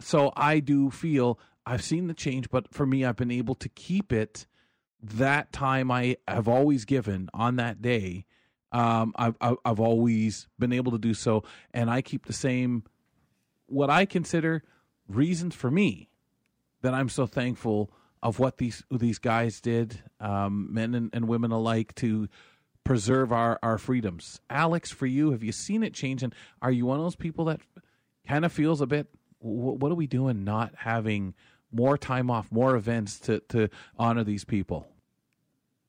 So 0.00 0.32
i 0.36 0.60
do 0.60 0.90
feel 0.90 1.38
i've 1.66 1.82
seen 1.82 2.06
the 2.06 2.14
change 2.14 2.50
but 2.50 2.72
for 2.72 2.86
me 2.86 3.04
i've 3.04 3.16
been 3.16 3.32
able 3.32 3.56
to 3.56 3.68
keep 3.68 4.12
it 4.12 4.46
that 5.02 5.52
time 5.52 5.90
i 5.90 6.16
have 6.28 6.46
always 6.46 6.84
given 6.84 7.28
on 7.34 7.56
that 7.56 7.82
day 7.82 8.24
um, 8.72 9.12
I've 9.16 9.36
I've 9.40 9.80
always 9.80 10.48
been 10.58 10.72
able 10.72 10.92
to 10.92 10.98
do 10.98 11.14
so, 11.14 11.44
and 11.72 11.90
I 11.90 12.02
keep 12.02 12.26
the 12.26 12.32
same 12.32 12.84
what 13.66 13.90
I 13.90 14.04
consider 14.04 14.62
reasons 15.08 15.54
for 15.54 15.70
me 15.70 16.08
that 16.82 16.94
I'm 16.94 17.08
so 17.08 17.26
thankful 17.26 17.90
of 18.22 18.38
what 18.38 18.58
these 18.58 18.82
these 18.90 19.18
guys 19.18 19.60
did, 19.60 20.02
um, 20.20 20.72
men 20.72 20.94
and, 20.94 21.10
and, 21.12 21.28
women 21.28 21.50
alike, 21.50 21.94
to 21.96 22.28
preserve 22.84 23.32
our 23.32 23.58
our 23.62 23.78
freedoms. 23.78 24.40
Alex, 24.50 24.90
for 24.90 25.06
you, 25.06 25.30
have 25.30 25.42
you 25.42 25.52
seen 25.52 25.82
it 25.82 25.94
change? 25.94 26.22
And 26.22 26.34
are 26.60 26.72
you 26.72 26.86
one 26.86 26.98
of 26.98 27.04
those 27.04 27.16
people 27.16 27.46
that 27.46 27.60
kind 28.26 28.44
of 28.44 28.52
feels 28.52 28.80
a 28.80 28.86
bit, 28.86 29.08
what 29.38 29.90
are 29.90 29.96
we 29.96 30.06
doing, 30.06 30.44
not 30.44 30.74
having 30.76 31.34
more 31.70 31.96
time 31.96 32.30
off, 32.30 32.50
more 32.50 32.74
events 32.76 33.18
to 33.20 33.40
to 33.48 33.68
honor 33.96 34.24
these 34.24 34.44
people? 34.44 34.88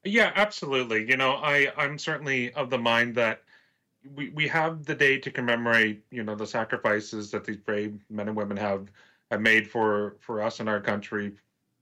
Yeah, 0.03 0.31
absolutely. 0.35 1.07
You 1.09 1.17
know, 1.17 1.33
I 1.33 1.71
I'm 1.77 1.97
certainly 1.97 2.53
of 2.53 2.69
the 2.69 2.77
mind 2.77 3.15
that 3.15 3.43
we 4.15 4.29
we 4.31 4.47
have 4.47 4.85
the 4.85 4.95
day 4.95 5.19
to 5.19 5.31
commemorate, 5.31 6.03
you 6.11 6.23
know, 6.23 6.35
the 6.35 6.47
sacrifices 6.47 7.31
that 7.31 7.45
these 7.45 7.57
brave 7.57 8.03
men 8.09 8.27
and 8.29 8.37
women 8.37 8.57
have 8.57 8.91
have 9.31 9.41
made 9.41 9.67
for 9.69 10.17
for 10.21 10.41
us 10.41 10.59
and 10.59 10.69
our 10.69 10.81
country 10.81 11.33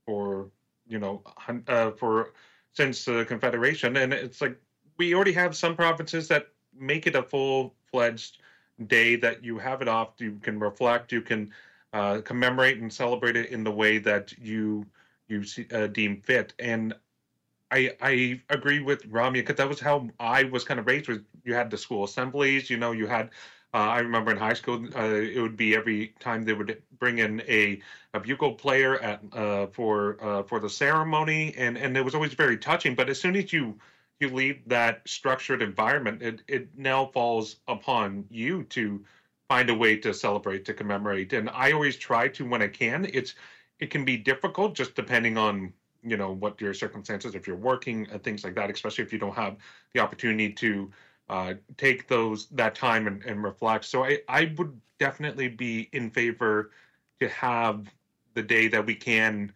for 0.06 0.50
you 0.88 0.98
know 0.98 1.22
uh, 1.68 1.92
for 1.92 2.32
since 2.74 3.04
the 3.04 3.24
Confederation, 3.26 3.96
and 3.98 4.12
it's 4.12 4.40
like 4.40 4.60
we 4.98 5.14
already 5.14 5.32
have 5.32 5.56
some 5.56 5.76
provinces 5.76 6.28
that 6.28 6.48
make 6.78 7.06
it 7.06 7.16
a 7.16 7.22
full 7.22 7.74
fledged 7.90 8.38
day 8.86 9.16
that 9.16 9.44
you 9.44 9.58
have 9.58 9.82
it 9.82 9.88
off. 9.88 10.10
You 10.18 10.38
can 10.42 10.58
reflect. 10.60 11.12
You 11.12 11.22
can 11.22 11.52
uh, 11.92 12.20
commemorate 12.24 12.78
and 12.78 12.92
celebrate 12.92 13.36
it 13.36 13.50
in 13.50 13.64
the 13.64 13.72
way 13.72 13.98
that 13.98 14.32
you 14.38 14.86
you 15.28 15.44
see, 15.44 15.66
uh, 15.72 15.86
deem 15.88 16.20
fit. 16.22 16.54
And 16.58 16.94
I 17.70 17.92
I 18.00 18.40
agree 18.50 18.80
with 18.80 19.10
Ramya 19.10 19.34
because 19.34 19.56
that 19.56 19.68
was 19.68 19.80
how 19.80 20.08
I 20.18 20.44
was 20.44 20.64
kind 20.64 20.80
of 20.80 20.86
raised. 20.86 21.08
Was 21.08 21.18
you 21.44 21.54
had 21.54 21.70
the 21.70 21.78
school 21.78 22.04
assemblies, 22.04 22.70
you 22.70 22.76
know, 22.76 22.92
you 22.92 23.06
had. 23.06 23.30
Uh, 23.74 23.78
I 23.78 23.98
remember 23.98 24.30
in 24.30 24.38
high 24.38 24.54
school, 24.54 24.86
uh, 24.96 25.04
it 25.04 25.38
would 25.42 25.56
be 25.56 25.76
every 25.76 26.14
time 26.20 26.42
they 26.44 26.54
would 26.54 26.82
bring 26.98 27.18
in 27.18 27.42
a, 27.42 27.82
a 28.14 28.20
bugle 28.20 28.54
player 28.54 28.98
at 29.00 29.20
uh, 29.34 29.66
for 29.66 30.16
uh, 30.24 30.42
for 30.44 30.58
the 30.58 30.70
ceremony, 30.70 31.54
and 31.56 31.76
and 31.76 31.94
it 31.96 32.02
was 32.04 32.14
always 32.14 32.32
very 32.32 32.56
touching. 32.56 32.94
But 32.94 33.10
as 33.10 33.20
soon 33.20 33.36
as 33.36 33.52
you 33.52 33.78
you 34.20 34.30
leave 34.30 34.66
that 34.68 35.06
structured 35.06 35.60
environment, 35.62 36.22
it 36.22 36.42
it 36.48 36.68
now 36.78 37.06
falls 37.06 37.56
upon 37.68 38.24
you 38.30 38.64
to 38.64 39.04
find 39.48 39.68
a 39.70 39.74
way 39.74 39.96
to 39.98 40.14
celebrate, 40.14 40.64
to 40.66 40.74
commemorate. 40.74 41.32
And 41.34 41.50
I 41.50 41.72
always 41.72 41.96
try 41.96 42.28
to 42.28 42.48
when 42.48 42.62
I 42.62 42.68
can. 42.68 43.06
It's 43.12 43.34
it 43.80 43.90
can 43.90 44.04
be 44.04 44.16
difficult 44.16 44.74
just 44.74 44.94
depending 44.94 45.36
on 45.36 45.72
you 46.08 46.16
know 46.16 46.32
what 46.32 46.60
your 46.60 46.74
circumstances 46.74 47.34
if 47.34 47.46
you're 47.46 47.56
working 47.56 48.06
and 48.10 48.22
things 48.22 48.44
like 48.44 48.54
that 48.54 48.70
especially 48.70 49.04
if 49.04 49.12
you 49.12 49.18
don't 49.18 49.34
have 49.34 49.56
the 49.94 50.00
opportunity 50.00 50.52
to 50.52 50.90
uh, 51.28 51.54
take 51.76 52.08
those 52.08 52.46
that 52.46 52.74
time 52.74 53.06
and, 53.06 53.22
and 53.24 53.42
reflect. 53.44 53.84
So 53.84 54.04
I, 54.04 54.20
I 54.28 54.52
would 54.56 54.80
definitely 54.98 55.48
be 55.48 55.88
in 55.92 56.10
favor 56.10 56.70
to 57.20 57.28
have 57.28 57.86
the 58.34 58.42
day 58.42 58.68
that 58.68 58.86
we 58.86 58.94
can 58.94 59.52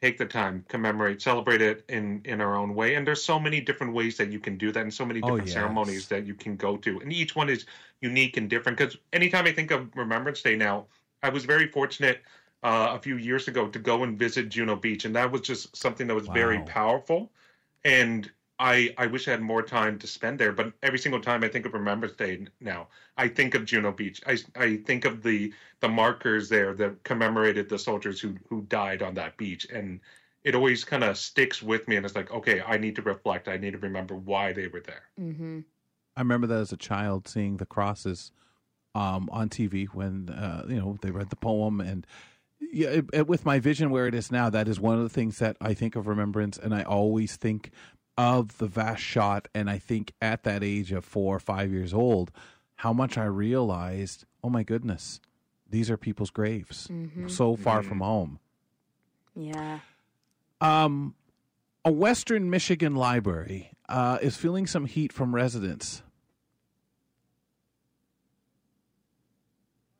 take 0.00 0.18
the 0.18 0.26
time 0.26 0.64
commemorate 0.68 1.22
celebrate 1.22 1.62
it 1.62 1.82
in 1.88 2.20
in 2.24 2.40
our 2.40 2.56
own 2.56 2.74
way. 2.74 2.94
And 2.94 3.06
there's 3.06 3.24
so 3.24 3.40
many 3.40 3.60
different 3.60 3.92
ways 3.92 4.16
that 4.18 4.30
you 4.30 4.38
can 4.38 4.56
do 4.56 4.70
that 4.70 4.80
and 4.80 4.92
so 4.92 5.04
many 5.04 5.20
oh, 5.22 5.26
different 5.26 5.42
oh, 5.42 5.46
yes. 5.46 5.54
ceremonies 5.54 6.08
that 6.08 6.26
you 6.26 6.34
can 6.34 6.56
go 6.56 6.76
to. 6.78 7.00
And 7.00 7.12
each 7.12 7.34
one 7.34 7.48
is 7.48 7.64
unique 8.00 8.36
and 8.36 8.50
different 8.50 8.76
because 8.76 8.98
anytime 9.12 9.46
i 9.46 9.52
think 9.52 9.70
of 9.70 9.88
remembrance 9.96 10.42
day 10.42 10.56
now 10.56 10.84
i 11.22 11.30
was 11.30 11.46
very 11.46 11.68
fortunate 11.68 12.20
uh, 12.64 12.94
a 12.94 12.98
few 12.98 13.18
years 13.18 13.46
ago 13.46 13.68
to 13.68 13.78
go 13.78 14.02
and 14.02 14.18
visit 14.18 14.48
Juno 14.48 14.74
Beach, 14.74 15.04
and 15.04 15.14
that 15.14 15.30
was 15.30 15.42
just 15.42 15.76
something 15.76 16.06
that 16.06 16.14
was 16.14 16.26
wow. 16.26 16.34
very 16.34 16.58
powerful. 16.62 17.30
And 17.84 18.30
I 18.58 18.94
I 18.96 19.06
wish 19.06 19.28
I 19.28 19.32
had 19.32 19.42
more 19.42 19.62
time 19.62 19.98
to 19.98 20.06
spend 20.06 20.38
there. 20.40 20.52
But 20.52 20.72
every 20.82 20.98
single 20.98 21.20
time 21.20 21.44
I 21.44 21.48
think 21.48 21.66
of 21.66 21.74
Remembrance 21.74 22.16
Day 22.16 22.46
now, 22.60 22.88
I 23.18 23.28
think 23.28 23.54
of 23.54 23.66
Juno 23.66 23.92
Beach. 23.92 24.22
I 24.26 24.38
I 24.56 24.76
think 24.78 25.04
of 25.04 25.22
the 25.22 25.52
the 25.80 25.88
markers 25.88 26.48
there 26.48 26.72
that 26.74 27.02
commemorated 27.04 27.68
the 27.68 27.78
soldiers 27.78 28.18
who 28.18 28.34
who 28.48 28.62
died 28.62 29.02
on 29.02 29.14
that 29.14 29.36
beach, 29.36 29.66
and 29.70 30.00
it 30.42 30.54
always 30.54 30.84
kind 30.84 31.04
of 31.04 31.18
sticks 31.18 31.62
with 31.62 31.86
me. 31.86 31.96
And 31.96 32.06
it's 32.06 32.16
like, 32.16 32.32
okay, 32.32 32.62
I 32.62 32.78
need 32.78 32.96
to 32.96 33.02
reflect. 33.02 33.46
I 33.46 33.58
need 33.58 33.72
to 33.72 33.78
remember 33.78 34.14
why 34.14 34.54
they 34.54 34.68
were 34.68 34.80
there. 34.80 35.02
Mm-hmm. 35.20 35.60
I 36.16 36.20
remember 36.20 36.46
that 36.46 36.60
as 36.60 36.72
a 36.72 36.76
child, 36.78 37.28
seeing 37.28 37.58
the 37.58 37.66
crosses 37.66 38.32
um, 38.94 39.28
on 39.32 39.48
TV 39.48 39.86
when 39.88 40.30
uh, 40.30 40.64
you 40.68 40.76
know 40.76 40.96
they 41.02 41.10
read 41.10 41.28
the 41.28 41.36
poem 41.36 41.80
and 41.80 42.06
yeah, 42.72 42.88
it, 42.88 43.04
it, 43.12 43.26
with 43.26 43.44
my 43.44 43.58
vision 43.58 43.90
where 43.90 44.06
it 44.06 44.14
is 44.14 44.30
now, 44.30 44.50
that 44.50 44.68
is 44.68 44.78
one 44.78 44.96
of 44.96 45.02
the 45.02 45.08
things 45.08 45.38
that 45.38 45.56
I 45.60 45.74
think 45.74 45.96
of 45.96 46.06
remembrance, 46.06 46.58
and 46.58 46.74
I 46.74 46.82
always 46.82 47.36
think 47.36 47.70
of 48.16 48.58
the 48.58 48.66
vast 48.66 49.02
shot. 49.02 49.48
And 49.54 49.68
I 49.68 49.78
think 49.78 50.12
at 50.22 50.44
that 50.44 50.62
age 50.62 50.92
of 50.92 51.04
four 51.04 51.34
or 51.34 51.40
five 51.40 51.72
years 51.72 51.92
old, 51.92 52.30
how 52.76 52.92
much 52.92 53.18
I 53.18 53.24
realized, 53.24 54.24
oh 54.42 54.50
my 54.50 54.62
goodness, 54.62 55.20
these 55.68 55.90
are 55.90 55.96
people's 55.96 56.30
graves, 56.30 56.86
mm-hmm. 56.86 57.26
so 57.26 57.56
far 57.56 57.80
mm-hmm. 57.80 57.88
from 57.88 58.00
home. 58.00 58.38
Yeah. 59.34 59.80
Um, 60.60 61.14
a 61.84 61.90
Western 61.90 62.48
Michigan 62.50 62.94
library 62.94 63.72
uh, 63.88 64.18
is 64.22 64.36
feeling 64.36 64.66
some 64.66 64.86
heat 64.86 65.12
from 65.12 65.34
residents 65.34 66.03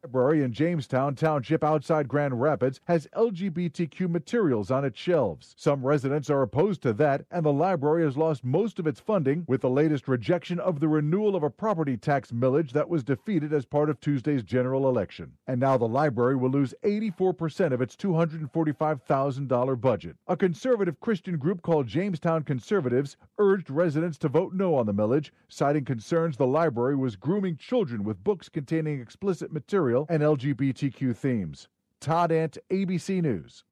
library 0.05 0.43
in 0.43 0.53
Jamestown 0.53 1.15
Township 1.15 1.65
outside 1.65 2.09
Grand 2.09 2.39
Rapids 2.39 2.79
has 2.85 3.09
LGBTQ 3.17 4.11
materials 4.11 4.71
on 4.71 4.85
its 4.85 4.99
shelves. 5.01 5.55
Some 5.57 5.83
residents 5.83 6.29
are 6.29 6.43
opposed 6.43 6.83
to 6.83 6.93
that, 6.93 7.25
and 7.31 7.43
the 7.43 7.51
library 7.51 8.05
has 8.05 8.15
lost 8.15 8.45
most 8.45 8.79
of 8.79 8.87
its 8.87 9.01
funding 9.01 9.47
with 9.49 9.63
the 9.63 9.71
latest 9.71 10.07
rejection 10.07 10.61
of 10.61 10.79
the 10.79 10.89
renewal 10.89 11.35
of 11.35 11.43
a 11.43 11.49
property 11.49 11.97
tax 11.97 12.33
millage 12.33 12.73
that 12.73 12.91
was 12.91 13.03
defeated 13.03 13.55
as 13.55 13.65
part 13.65 13.89
of 13.89 13.99
Tuesday's 13.99 14.43
general 14.43 14.91
election. 14.91 15.33
And 15.47 15.59
now 15.59 15.79
the 15.79 15.89
library 15.89 16.37
will 16.37 16.51
lose 16.51 16.75
84% 16.85 17.73
of 17.73 17.81
its 17.81 17.97
$245,000 17.97 19.81
budget. 19.81 20.17
A 20.29 20.37
conservative 20.37 21.01
Christian 21.01 21.39
group 21.39 21.63
called 21.63 21.87
Jamestown 21.87 22.43
Conservatives 22.43 23.17
urged 23.39 23.71
residents 23.71 24.19
to 24.19 24.29
vote 24.29 24.53
no 24.53 24.75
on 24.75 24.85
the 24.85 24.93
millage, 24.93 25.31
citing 25.49 25.87
concerns 25.87 26.37
the 26.37 26.47
library 26.47 26.95
was 26.95 27.17
grooming 27.17 27.57
children 27.57 28.05
with 28.05 28.23
books 28.23 28.51
containing 28.51 29.01
explicit 29.01 29.51
material 29.51 29.94
and 30.09 30.23
LGBTQ 30.23 31.17
themes. 31.17 31.69
Todd 32.01 32.33
Ant, 32.33 32.59
ABC 32.71 33.23
News. 33.23 33.65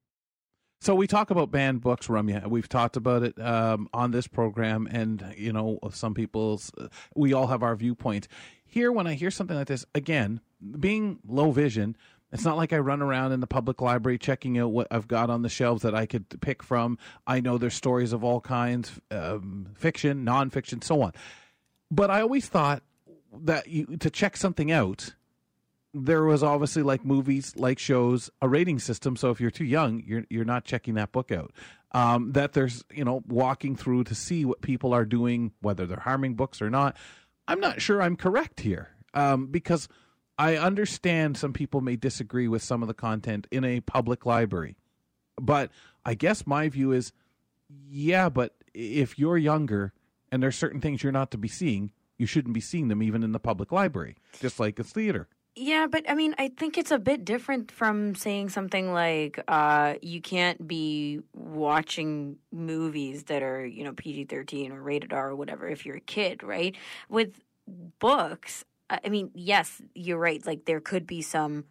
So 0.81 0.97
we 0.97 1.07
talk 1.07 1.31
about 1.31 1.53
banned 1.53 1.81
books, 1.81 2.09
Ramya. 2.09 2.49
We've 2.49 2.69
talked 2.69 2.97
about 2.97 3.23
it 3.23 3.41
um, 3.41 3.89
on 3.95 4.11
this 4.11 4.27
program, 4.27 4.89
and 4.91 5.35
you 5.37 5.53
know, 5.53 5.79
some 5.93 6.13
people's. 6.13 6.73
We 7.15 7.33
all 7.33 7.47
have 7.47 7.63
our 7.63 7.77
viewpoints. 7.77 8.27
Here, 8.65 8.91
when 8.91 9.07
I 9.07 9.15
hear 9.15 9.31
something 9.31 9.57
like 9.57 9.69
this, 9.69 9.85
again, 9.95 10.41
being 10.81 11.21
low 11.25 11.53
vision, 11.53 11.97
it's 12.33 12.45
not 12.45 12.57
like 12.57 12.73
I 12.73 12.79
run 12.79 13.03
around 13.03 13.33
in 13.33 13.41
the 13.41 13.47
public 13.47 13.81
library 13.81 14.19
checking 14.19 14.59
out 14.59 14.73
what 14.73 14.89
I've 14.91 15.07
got 15.07 15.31
on 15.31 15.43
the 15.43 15.49
shelves 15.49 15.83
that 15.83 15.95
I 15.95 16.07
could 16.07 16.41
pick 16.41 16.63
from. 16.63 16.99
I 17.27 17.41
know 17.41 17.59
there's 17.59 17.75
stories 17.75 18.13
of 18.13 18.25
all 18.25 18.41
kinds, 18.41 18.91
um, 19.11 19.69
fiction, 19.77 20.25
nonfiction, 20.25 20.83
so 20.83 21.03
on. 21.03 21.13
But 21.91 22.11
I 22.11 22.23
always 22.23 22.49
thought 22.49 22.83
that 23.43 23.69
you, 23.69 23.87
to 23.99 24.11
check 24.11 24.37
something 24.37 24.73
out, 24.73 25.15
there 25.95 26.25
was 26.25 26.43
obviously 26.43 26.83
like 26.83 27.05
movies, 27.05 27.55
like 27.57 27.79
shows, 27.79 28.31
a 28.41 28.49
rating 28.49 28.79
system. 28.79 29.17
So 29.17 29.31
if 29.31 29.41
you're 29.41 29.51
too 29.51 29.65
young, 29.65 30.03
you're 30.07 30.25
you're 30.31 30.45
not 30.45 30.65
checking 30.65 30.95
that 30.95 31.13
book 31.13 31.31
out. 31.31 31.53
Um, 31.93 32.33
that 32.33 32.55
there's 32.55 32.85
you 32.93 33.05
know 33.05 33.23
walking 33.27 33.77
through 33.77 34.05
to 34.05 34.15
see 34.15 34.45
what 34.45 34.63
people 34.63 34.95
are 34.95 35.05
doing, 35.05 35.53
whether 35.61 35.87
they're 35.87 36.01
harming 36.01 36.35
books 36.35 36.63
or 36.63 36.71
not. 36.71 36.97
I'm 37.47 37.61
not 37.61 37.83
sure 37.83 38.01
I'm 38.01 38.17
correct 38.17 38.61
here 38.61 38.91
um, 39.15 39.49
because 39.49 39.89
I 40.39 40.57
understand 40.57 41.37
some 41.37 41.53
people 41.53 41.81
may 41.81 41.97
disagree 41.97 42.49
with 42.49 42.63
some 42.63 42.83
of 42.83 42.89
the 42.89 42.95
content 42.95 43.47
in 43.51 43.65
a 43.65 43.81
public 43.81 44.25
library, 44.25 44.77
but 45.41 45.71
I 46.05 46.15
guess 46.15 46.47
my 46.47 46.69
view 46.69 46.93
is, 46.93 47.13
yeah, 47.69 48.29
but 48.29 48.55
if 48.73 49.19
you're 49.19 49.37
younger 49.37 49.93
and 50.31 50.43
there's 50.43 50.57
certain 50.57 50.81
things 50.81 51.03
you're 51.03 51.13
not 51.13 51.31
to 51.33 51.39
be 51.39 51.49
seeing, 51.49 51.93
you 52.17 52.27
shouldn't 52.27 52.55
be 52.55 52.61
seeing 52.61 52.89
them 52.89 53.03
even 53.03 53.23
in 53.23 53.33
the 53.33 53.39
public 53.41 53.71
library, 53.71 54.17
just 54.41 54.59
like 54.59 54.79
a 54.79 54.85
theater. 54.85 55.29
Yeah, 55.55 55.87
but 55.87 56.09
I 56.09 56.15
mean, 56.15 56.35
I 56.39 56.49
think 56.49 56.79
it's 56.79 56.91
a 56.91 56.99
bit 56.99 57.27
different 57.27 57.71
from 57.71 58.15
saying 58.15 58.49
something 58.49 58.93
like 58.93 59.39
uh, 59.49 59.95
you 60.01 60.23
can't 60.23 60.67
be 60.67 61.21
watching 61.35 62.39
movies 62.51 63.25
that 63.25 63.43
are, 63.43 63.65
you 63.65 63.85
know, 63.85 63.93
PG 63.93 64.25
13 64.25 64.73
or 64.73 64.81
rated 64.81 65.13
R 65.13 65.31
or 65.31 65.37
whatever 65.37 65.69
if 65.69 65.85
you're 65.85 65.97
a 65.97 66.01
kid, 66.01 66.43
right? 66.43 66.75
With 67.11 67.39
books, 67.99 68.65
I 68.89 69.09
mean, 69.11 69.31
yes, 69.35 69.83
you're 69.95 70.19
right. 70.19 70.45
Like, 70.47 70.65
there 70.65 70.81
could 70.81 71.07
be 71.07 71.21
some 71.21 71.65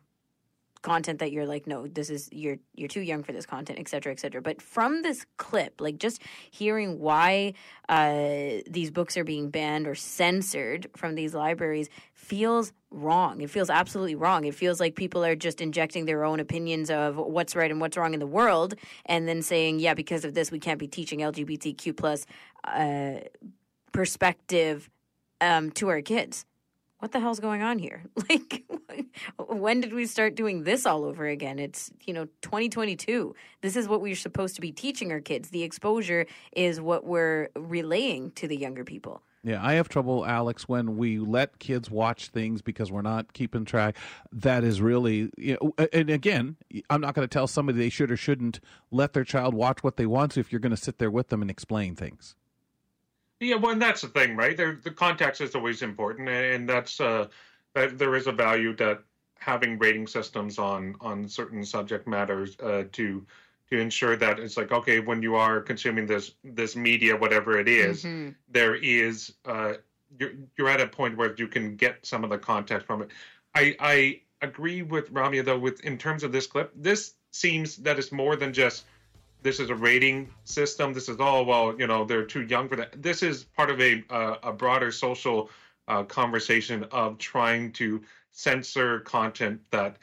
content 0.81 1.19
that 1.19 1.31
you're 1.31 1.45
like 1.45 1.67
no 1.67 1.87
this 1.87 2.09
is 2.09 2.27
you're 2.31 2.57
you're 2.75 2.87
too 2.87 3.01
young 3.01 3.23
for 3.23 3.31
this 3.31 3.45
content 3.45 3.79
et 3.79 3.87
cetera 3.87 4.11
et 4.11 4.19
cetera. 4.19 4.41
But 4.41 4.61
from 4.61 5.01
this 5.03 5.25
clip 5.37 5.79
like 5.79 5.97
just 5.97 6.21
hearing 6.49 6.99
why 6.99 7.53
uh, 7.89 8.61
these 8.69 8.91
books 8.91 9.17
are 9.17 9.23
being 9.23 9.49
banned 9.49 9.87
or 9.87 9.95
censored 9.95 10.87
from 10.95 11.15
these 11.15 11.33
libraries 11.33 11.89
feels 12.13 12.73
wrong. 12.89 13.41
It 13.41 13.49
feels 13.49 13.69
absolutely 13.69 14.15
wrong. 14.15 14.43
It 14.45 14.55
feels 14.55 14.79
like 14.79 14.95
people 14.95 15.23
are 15.23 15.35
just 15.35 15.61
injecting 15.61 16.05
their 16.05 16.23
own 16.23 16.39
opinions 16.39 16.89
of 16.89 17.17
what's 17.17 17.55
right 17.55 17.71
and 17.71 17.79
what's 17.79 17.97
wrong 17.97 18.13
in 18.13 18.19
the 18.19 18.27
world 18.27 18.75
and 19.05 19.27
then 19.27 19.41
saying 19.41 19.79
yeah 19.79 19.93
because 19.93 20.25
of 20.25 20.33
this 20.33 20.51
we 20.51 20.59
can't 20.59 20.79
be 20.79 20.87
teaching 20.87 21.19
lgbtq 21.19 21.95
plus 21.95 22.25
uh, 22.65 23.19
perspective 23.91 24.89
um, 25.41 25.71
to 25.71 25.89
our 25.89 26.01
kids 26.01 26.45
what 27.01 27.11
the 27.11 27.19
hell's 27.19 27.39
going 27.39 27.61
on 27.61 27.79
here? 27.79 28.03
Like, 28.29 28.63
when 29.37 29.81
did 29.81 29.93
we 29.93 30.05
start 30.05 30.35
doing 30.35 30.63
this 30.63 30.85
all 30.85 31.03
over 31.05 31.25
again? 31.25 31.57
It's, 31.57 31.91
you 32.05 32.13
know, 32.13 32.25
2022. 32.41 33.35
This 33.61 33.75
is 33.75 33.87
what 33.87 34.01
we're 34.01 34.15
supposed 34.15 34.55
to 34.55 34.61
be 34.61 34.71
teaching 34.71 35.11
our 35.11 35.19
kids. 35.19 35.49
The 35.49 35.63
exposure 35.63 36.27
is 36.51 36.79
what 36.79 37.05
we're 37.05 37.49
relaying 37.55 38.31
to 38.31 38.47
the 38.47 38.55
younger 38.55 38.83
people. 38.83 39.21
Yeah, 39.43 39.65
I 39.65 39.73
have 39.73 39.89
trouble, 39.89 40.25
Alex, 40.25 40.67
when 40.67 40.97
we 40.97 41.17
let 41.17 41.57
kids 41.59 41.89
watch 41.89 42.27
things 42.27 42.61
because 42.61 42.91
we're 42.91 43.01
not 43.01 43.33
keeping 43.33 43.65
track. 43.65 43.97
That 44.31 44.63
is 44.63 44.81
really, 44.81 45.31
you 45.37 45.57
know, 45.59 45.73
and 45.91 46.09
again, 46.09 46.57
I'm 46.89 47.01
not 47.01 47.15
going 47.15 47.27
to 47.27 47.33
tell 47.33 47.47
somebody 47.47 47.79
they 47.79 47.89
should 47.89 48.11
or 48.11 48.17
shouldn't 48.17 48.59
let 48.91 49.13
their 49.13 49.23
child 49.23 49.55
watch 49.55 49.83
what 49.83 49.97
they 49.97 50.05
want 50.05 50.33
to 50.33 50.39
if 50.39 50.51
you're 50.51 50.59
going 50.59 50.75
to 50.75 50.77
sit 50.77 50.99
there 50.99 51.11
with 51.11 51.29
them 51.29 51.41
and 51.41 51.49
explain 51.49 51.95
things. 51.95 52.35
Yeah, 53.41 53.55
well, 53.55 53.71
and 53.71 53.81
that's 53.81 54.01
the 54.01 54.07
thing, 54.07 54.37
right? 54.37 54.55
There, 54.55 54.79
the 54.83 54.91
context 54.91 55.41
is 55.41 55.55
always 55.55 55.81
important, 55.81 56.29
and 56.29 56.69
that's 56.69 57.01
uh, 57.01 57.27
that 57.73 57.97
there 57.97 58.15
is 58.15 58.27
a 58.27 58.31
value 58.31 58.75
that 58.75 59.01
having 59.39 59.79
rating 59.79 60.05
systems 60.05 60.59
on 60.59 60.95
on 61.01 61.27
certain 61.27 61.65
subject 61.65 62.07
matters 62.07 62.55
uh, 62.59 62.83
to 62.91 63.25
to 63.71 63.79
ensure 63.79 64.15
that 64.15 64.39
it's 64.39 64.57
like 64.57 64.71
okay, 64.71 64.99
when 64.99 65.23
you 65.23 65.35
are 65.35 65.59
consuming 65.59 66.05
this 66.05 66.35
this 66.43 66.75
media, 66.75 67.17
whatever 67.17 67.57
it 67.57 67.67
is, 67.67 68.03
mm-hmm. 68.03 68.29
there 68.47 68.75
is 68.75 69.33
uh, 69.45 69.73
you're 70.19 70.33
you're 70.55 70.69
at 70.69 70.79
a 70.79 70.87
point 70.87 71.17
where 71.17 71.33
you 71.35 71.47
can 71.47 71.75
get 71.75 72.05
some 72.05 72.23
of 72.23 72.29
the 72.29 72.37
context 72.37 72.85
from 72.85 73.01
it. 73.01 73.09
I 73.55 73.75
I 73.79 74.21
agree 74.43 74.83
with 74.83 75.11
Ramya 75.11 75.43
though 75.43 75.57
with 75.57 75.81
in 75.81 75.97
terms 75.97 76.23
of 76.23 76.31
this 76.31 76.45
clip. 76.45 76.71
This 76.75 77.15
seems 77.31 77.77
that 77.77 77.97
it's 77.97 78.11
more 78.11 78.35
than 78.35 78.53
just 78.53 78.85
this 79.41 79.59
is 79.59 79.69
a 79.69 79.75
rating 79.75 80.29
system. 80.43 80.93
This 80.93 81.09
is 81.09 81.19
all 81.19 81.45
well, 81.45 81.75
you 81.77 81.87
know, 81.87 82.05
they're 82.05 82.25
too 82.25 82.43
young 82.43 82.67
for 82.69 82.75
that. 82.75 83.01
This 83.01 83.23
is 83.23 83.43
part 83.43 83.69
of 83.69 83.81
a 83.81 84.03
uh, 84.09 84.37
a 84.43 84.53
broader 84.53 84.91
social 84.91 85.49
uh, 85.87 86.03
conversation 86.03 86.85
of 86.91 87.17
trying 87.17 87.71
to 87.73 88.01
censor 88.31 88.99
content 89.01 89.59
that 89.71 89.97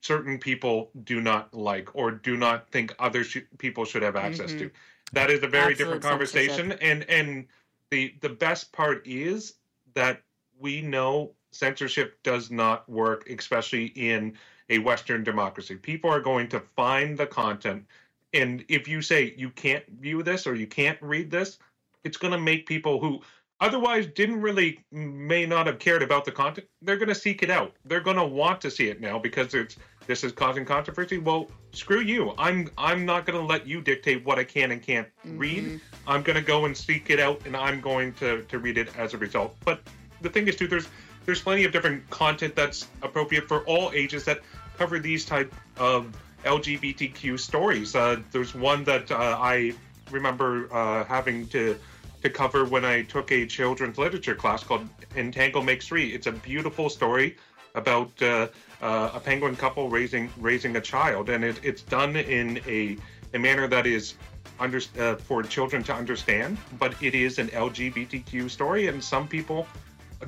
certain 0.00 0.38
people 0.38 0.90
do 1.04 1.20
not 1.20 1.52
like 1.52 1.94
or 1.94 2.10
do 2.10 2.36
not 2.36 2.70
think 2.70 2.94
other 2.98 3.22
sh- 3.24 3.38
people 3.58 3.84
should 3.84 4.02
have 4.02 4.16
access 4.16 4.50
mm-hmm. 4.50 4.60
to. 4.60 4.70
That 5.12 5.30
is 5.30 5.42
a 5.42 5.48
very 5.48 5.72
Absolute 5.72 5.78
different 5.78 6.02
conversation, 6.02 6.72
and 6.72 7.02
and 7.10 7.46
the 7.90 8.14
the 8.20 8.28
best 8.28 8.72
part 8.72 9.06
is 9.06 9.54
that 9.94 10.22
we 10.58 10.82
know 10.82 11.32
censorship 11.50 12.22
does 12.22 12.50
not 12.50 12.88
work, 12.88 13.28
especially 13.28 13.86
in 13.86 14.36
a 14.68 14.78
Western 14.78 15.24
democracy. 15.24 15.74
People 15.74 16.10
are 16.10 16.20
going 16.20 16.48
to 16.48 16.60
find 16.60 17.18
the 17.18 17.26
content 17.26 17.84
and 18.32 18.64
if 18.68 18.88
you 18.88 19.02
say 19.02 19.34
you 19.36 19.50
can't 19.50 19.84
view 20.00 20.22
this 20.22 20.46
or 20.46 20.54
you 20.54 20.66
can't 20.66 20.98
read 21.00 21.30
this, 21.30 21.58
it's 22.04 22.16
going 22.16 22.32
to 22.32 22.38
make 22.38 22.66
people 22.66 23.00
who 23.00 23.20
otherwise 23.60 24.06
didn't 24.06 24.40
really 24.40 24.82
may 24.90 25.44
not 25.44 25.66
have 25.66 25.78
cared 25.78 26.02
about 26.02 26.24
the 26.24 26.32
content 26.32 26.66
they're 26.82 26.96
going 26.96 27.08
to 27.08 27.14
seek 27.14 27.42
it 27.42 27.50
out. 27.50 27.74
They're 27.84 28.00
going 28.00 28.16
to 28.16 28.24
want 28.24 28.60
to 28.62 28.70
see 28.70 28.88
it 28.88 29.00
now 29.00 29.18
because 29.18 29.54
it's 29.54 29.76
this 30.06 30.24
is 30.24 30.32
causing 30.32 30.64
controversy. 30.64 31.18
Well 31.18 31.50
screw 31.72 32.00
you. 32.00 32.32
I'm 32.38 32.70
i'm 32.78 33.04
not 33.04 33.26
going 33.26 33.38
to 33.38 33.44
let 33.44 33.66
you 33.66 33.80
dictate 33.80 34.24
what 34.24 34.38
i 34.38 34.44
can 34.44 34.72
and 34.72 34.82
can't 34.82 35.08
mm-hmm. 35.24 35.38
read 35.38 35.80
i'm 36.06 36.22
going 36.22 36.36
to 36.36 36.42
go 36.42 36.64
and 36.64 36.76
seek 36.76 37.10
it 37.10 37.20
out 37.20 37.40
and 37.46 37.56
i'm 37.56 37.80
going 37.80 38.12
to 38.14 38.42
to 38.42 38.58
read 38.58 38.78
it 38.78 38.96
as 38.96 39.14
a 39.14 39.18
result. 39.18 39.56
But 39.64 39.82
the 40.20 40.30
thing 40.30 40.48
is 40.48 40.56
too 40.56 40.66
there's 40.66 40.88
there's 41.26 41.42
plenty 41.42 41.64
of 41.64 41.72
different 41.72 42.08
content 42.10 42.56
that's 42.56 42.88
appropriate 43.02 43.46
for 43.46 43.60
all 43.64 43.92
ages 43.94 44.24
that 44.24 44.40
cover 44.78 44.98
these 44.98 45.24
type 45.24 45.54
of 45.76 46.16
LGBTQ 46.44 47.38
stories. 47.38 47.94
Uh, 47.94 48.20
there's 48.32 48.54
one 48.54 48.84
that 48.84 49.10
uh, 49.10 49.38
I 49.40 49.72
remember 50.10 50.72
uh, 50.72 51.04
having 51.04 51.46
to 51.48 51.78
to 52.22 52.28
cover 52.28 52.66
when 52.66 52.84
I 52.84 53.02
took 53.02 53.32
a 53.32 53.46
children's 53.46 53.96
literature 53.96 54.34
class 54.34 54.62
called 54.62 54.86
And 55.16 55.32
Tango 55.32 55.62
Makes 55.62 55.86
Three. 55.88 56.12
It's 56.12 56.26
a 56.26 56.32
beautiful 56.32 56.90
story 56.90 57.36
about 57.74 58.10
uh, 58.22 58.48
uh, 58.82 59.10
a 59.14 59.20
penguin 59.20 59.56
couple 59.56 59.88
raising 59.88 60.30
raising 60.38 60.76
a 60.76 60.80
child, 60.80 61.30
and 61.30 61.44
it, 61.44 61.60
it's 61.62 61.82
done 61.82 62.16
in 62.16 62.60
a 62.66 62.96
a 63.32 63.38
manner 63.38 63.68
that 63.68 63.86
is 63.86 64.14
under, 64.58 64.80
uh, 64.98 65.14
for 65.16 65.42
children 65.42 65.82
to 65.84 65.94
understand. 65.94 66.58
But 66.78 66.94
it 67.02 67.14
is 67.14 67.38
an 67.38 67.48
LGBTQ 67.48 68.50
story, 68.50 68.88
and 68.88 69.02
some 69.02 69.28
people 69.28 69.66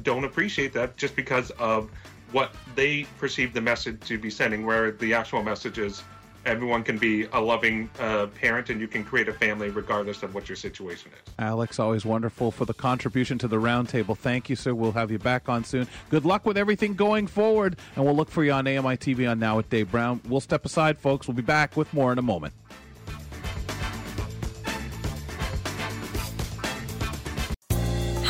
don't 0.02 0.24
appreciate 0.24 0.72
that 0.72 0.96
just 0.96 1.16
because 1.16 1.50
of 1.52 1.90
what 2.32 2.54
they 2.74 3.04
perceive 3.18 3.52
the 3.52 3.60
message 3.60 4.00
to 4.00 4.18
be 4.18 4.30
sending, 4.30 4.66
where 4.66 4.92
the 4.92 5.14
actual 5.14 5.42
message 5.42 5.78
is 5.78 6.02
everyone 6.44 6.82
can 6.82 6.98
be 6.98 7.24
a 7.32 7.40
loving 7.40 7.88
uh, 8.00 8.26
parent 8.26 8.70
and 8.70 8.80
you 8.80 8.88
can 8.88 9.04
create 9.04 9.28
a 9.28 9.32
family 9.32 9.70
regardless 9.70 10.22
of 10.22 10.34
what 10.34 10.48
your 10.48 10.56
situation 10.56 11.12
is. 11.12 11.32
Alex, 11.38 11.78
always 11.78 12.04
wonderful 12.04 12.50
for 12.50 12.64
the 12.64 12.74
contribution 12.74 13.38
to 13.38 13.48
the 13.48 13.56
roundtable. 13.56 14.16
Thank 14.16 14.50
you, 14.50 14.56
sir. 14.56 14.74
We'll 14.74 14.92
have 14.92 15.10
you 15.10 15.18
back 15.18 15.48
on 15.48 15.64
soon. 15.64 15.86
Good 16.10 16.24
luck 16.24 16.44
with 16.44 16.56
everything 16.56 16.94
going 16.94 17.26
forward, 17.26 17.76
and 17.96 18.04
we'll 18.04 18.16
look 18.16 18.30
for 18.30 18.44
you 18.44 18.52
on 18.52 18.66
AMI 18.66 18.96
TV 18.96 19.30
on 19.30 19.38
Now 19.38 19.56
with 19.56 19.70
Dave 19.70 19.90
Brown. 19.90 20.20
We'll 20.28 20.40
step 20.40 20.64
aside, 20.64 20.98
folks. 20.98 21.28
We'll 21.28 21.36
be 21.36 21.42
back 21.42 21.76
with 21.76 21.92
more 21.94 22.12
in 22.12 22.18
a 22.18 22.22
moment. 22.22 22.54